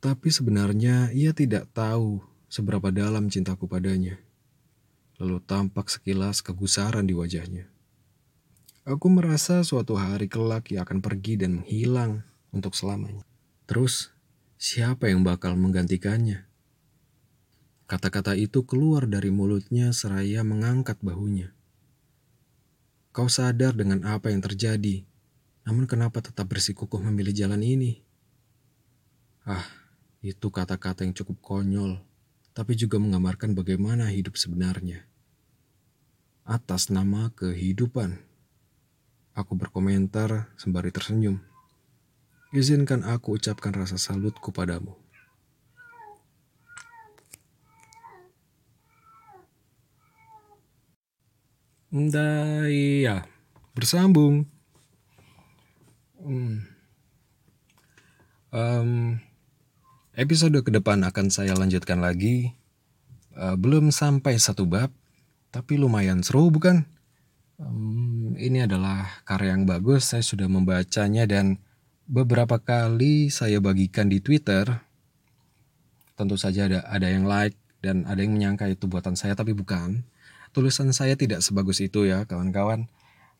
Tapi 0.02 0.30
sebenarnya 0.30 1.10
ia 1.14 1.30
tidak 1.34 1.70
tahu 1.74 2.22
seberapa 2.52 2.92
dalam 2.92 3.32
cintaku 3.32 3.64
padanya. 3.64 4.20
Lalu 5.16 5.40
tampak 5.48 5.88
sekilas 5.88 6.44
kegusaran 6.44 7.08
di 7.08 7.16
wajahnya. 7.16 7.72
Aku 8.84 9.08
merasa 9.08 9.64
suatu 9.64 9.96
hari 9.96 10.28
kelak 10.28 10.68
ia 10.68 10.84
akan 10.84 11.00
pergi 11.00 11.40
dan 11.40 11.64
menghilang 11.64 12.20
untuk 12.52 12.76
selamanya. 12.76 13.24
Terus, 13.64 14.12
siapa 14.60 15.08
yang 15.08 15.24
bakal 15.24 15.56
menggantikannya? 15.56 16.44
Kata-kata 17.88 18.36
itu 18.36 18.68
keluar 18.68 19.08
dari 19.08 19.32
mulutnya 19.32 19.96
seraya 19.96 20.44
mengangkat 20.44 21.00
bahunya. 21.00 21.56
Kau 23.16 23.32
sadar 23.32 23.72
dengan 23.72 24.04
apa 24.04 24.28
yang 24.28 24.44
terjadi, 24.44 25.04
namun 25.64 25.88
kenapa 25.88 26.20
tetap 26.20 26.52
bersikukuh 26.52 27.00
memilih 27.00 27.32
jalan 27.32 27.62
ini? 27.64 28.02
Ah, 29.46 29.64
itu 30.24 30.50
kata-kata 30.50 31.06
yang 31.06 31.14
cukup 31.14 31.38
konyol, 31.38 32.02
tapi 32.52 32.76
juga 32.76 33.00
menggambarkan 33.00 33.56
bagaimana 33.56 34.12
hidup 34.12 34.36
sebenarnya. 34.36 35.08
Atas 36.44 36.92
nama 36.92 37.32
kehidupan, 37.32 38.20
aku 39.32 39.52
berkomentar 39.56 40.52
sembari 40.60 40.92
tersenyum. 40.92 41.40
Izinkan 42.52 43.00
aku 43.08 43.40
ucapkan 43.40 43.72
rasa 43.72 43.96
salutku 43.96 44.52
padamu. 44.52 44.92
Entah 51.92 52.68
iya, 52.68 53.24
bersambung. 53.76 54.48
Hmm. 56.20 56.64
Um, 58.52 59.20
episode 60.12 60.60
ke 60.60 60.70
depan 60.70 61.00
akan 61.08 61.32
saya 61.32 61.56
lanjutkan 61.56 62.04
lagi. 62.04 62.52
Uh, 63.32 63.56
belum 63.56 63.88
sampai 63.88 64.36
satu 64.36 64.68
bab, 64.68 64.92
tapi 65.48 65.80
lumayan 65.80 66.20
seru 66.20 66.52
bukan? 66.52 66.84
Um, 67.56 68.36
ini 68.36 68.68
adalah 68.68 69.24
karya 69.24 69.56
yang 69.56 69.64
bagus, 69.64 70.12
saya 70.12 70.20
sudah 70.20 70.52
membacanya 70.52 71.24
dan 71.24 71.56
beberapa 72.04 72.60
kali 72.60 73.32
saya 73.32 73.56
bagikan 73.64 74.12
di 74.12 74.20
Twitter. 74.20 74.68
Tentu 76.12 76.36
saja 76.36 76.68
ada 76.68 76.84
ada 76.92 77.08
yang 77.08 77.24
like 77.24 77.56
dan 77.80 78.04
ada 78.04 78.20
yang 78.20 78.36
menyangka 78.36 78.68
itu 78.68 78.84
buatan 78.84 79.16
saya 79.16 79.32
tapi 79.32 79.56
bukan 79.56 80.04
tulisan 80.52 80.92
saya 80.92 81.16
tidak 81.16 81.40
sebagus 81.40 81.80
itu 81.80 82.04
ya 82.04 82.28
kawan-kawan. 82.28 82.84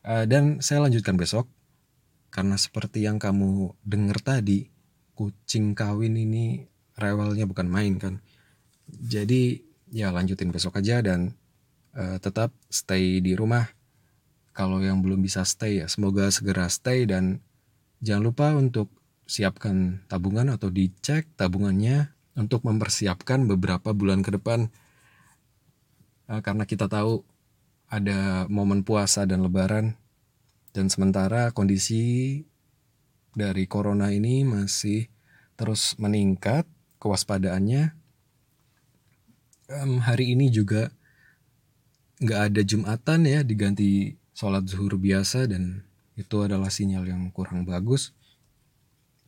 Uh, 0.01 0.25
dan 0.25 0.59
saya 0.59 0.81
lanjutkan 0.83 1.15
besok 1.15 1.45
karena 2.33 2.57
seperti 2.57 3.05
yang 3.05 3.21
kamu 3.21 3.77
dengar 3.85 4.17
tadi, 4.17 4.72
kucing 5.13 5.77
kawin 5.77 6.17
ini 6.17 6.67
rewelnya 6.97 7.45
bukan 7.49 7.67
main 7.69 7.97
kan. 7.97 8.21
Jadi 8.89 9.63
ya 9.93 10.09
lanjutin 10.09 10.49
besok 10.49 10.81
aja 10.81 10.99
dan 11.01 11.33
uh, 11.97 12.17
tetap 12.21 12.53
stay 12.69 13.21
di 13.23 13.33
rumah. 13.33 13.69
Kalau 14.53 14.77
yang 14.81 15.01
belum 15.01 15.25
bisa 15.25 15.41
stay 15.45 15.81
ya 15.81 15.89
semoga 15.89 16.29
segera 16.29 16.69
stay 16.69 17.09
dan 17.09 17.41
jangan 18.05 18.23
lupa 18.29 18.47
untuk 18.53 18.91
siapkan 19.25 20.03
tabungan 20.11 20.51
atau 20.53 20.69
dicek 20.69 21.31
tabungannya 21.39 22.11
untuk 22.35 22.65
mempersiapkan 22.65 23.45
beberapa 23.49 23.95
bulan 23.95 24.21
ke 24.21 24.35
depan 24.35 24.69
uh, 26.27 26.41
karena 26.43 26.67
kita 26.67 26.91
tahu 26.91 27.23
ada 27.87 28.49
momen 28.49 28.81
puasa 28.81 29.23
dan 29.29 29.45
lebaran 29.45 29.93
dan 30.73 30.89
sementara 30.89 31.53
kondisi 31.53 32.41
dari 33.33 33.65
corona 33.65 34.13
ini 34.13 34.45
masih 34.45 35.09
terus 35.57 35.97
meningkat 35.97 36.69
kewaspadaannya. 37.01 37.97
Um, 39.73 40.05
hari 40.05 40.37
ini 40.37 40.53
juga 40.53 40.93
nggak 42.21 42.41
ada 42.53 42.61
jumatan 42.61 43.25
ya 43.25 43.41
diganti 43.43 44.15
sholat 44.31 44.63
zuhur 44.69 44.95
biasa 44.95 45.49
dan 45.49 45.83
itu 46.13 46.45
adalah 46.45 46.69
sinyal 46.69 47.09
yang 47.09 47.33
kurang 47.33 47.65
bagus. 47.65 48.13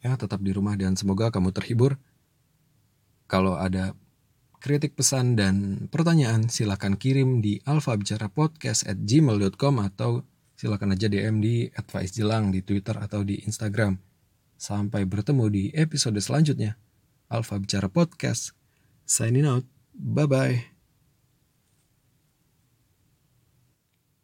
Ya 0.05 0.13
tetap 0.15 0.39
di 0.45 0.53
rumah 0.53 0.77
dan 0.77 0.93
semoga 0.93 1.33
kamu 1.33 1.49
terhibur. 1.49 1.97
Kalau 3.25 3.57
ada 3.57 3.97
kritik 4.61 4.93
pesan 4.93 5.33
dan 5.37 5.87
pertanyaan 5.89 6.49
silahkan 6.49 6.93
kirim 6.93 7.41
di 7.41 7.57
alfabicarapodcast@gmail.com 7.65 9.81
atau 9.81 10.21
silahkan 10.55 10.91
aja 10.91 11.11
DM 11.11 11.43
di 11.43 11.67
advice 11.75 12.15
jelang 12.15 12.49
di 12.49 12.63
Twitter 12.63 12.95
atau 12.97 13.21
di 13.21 13.43
Instagram. 13.43 13.99
Sampai 14.55 15.03
bertemu 15.03 15.45
di 15.51 15.63
episode 15.75 16.17
selanjutnya. 16.17 16.79
Alfa 17.27 17.59
Bicara 17.59 17.91
Podcast. 17.91 18.55
Signing 19.03 19.45
out. 19.45 19.67
Bye-bye. 19.95 20.74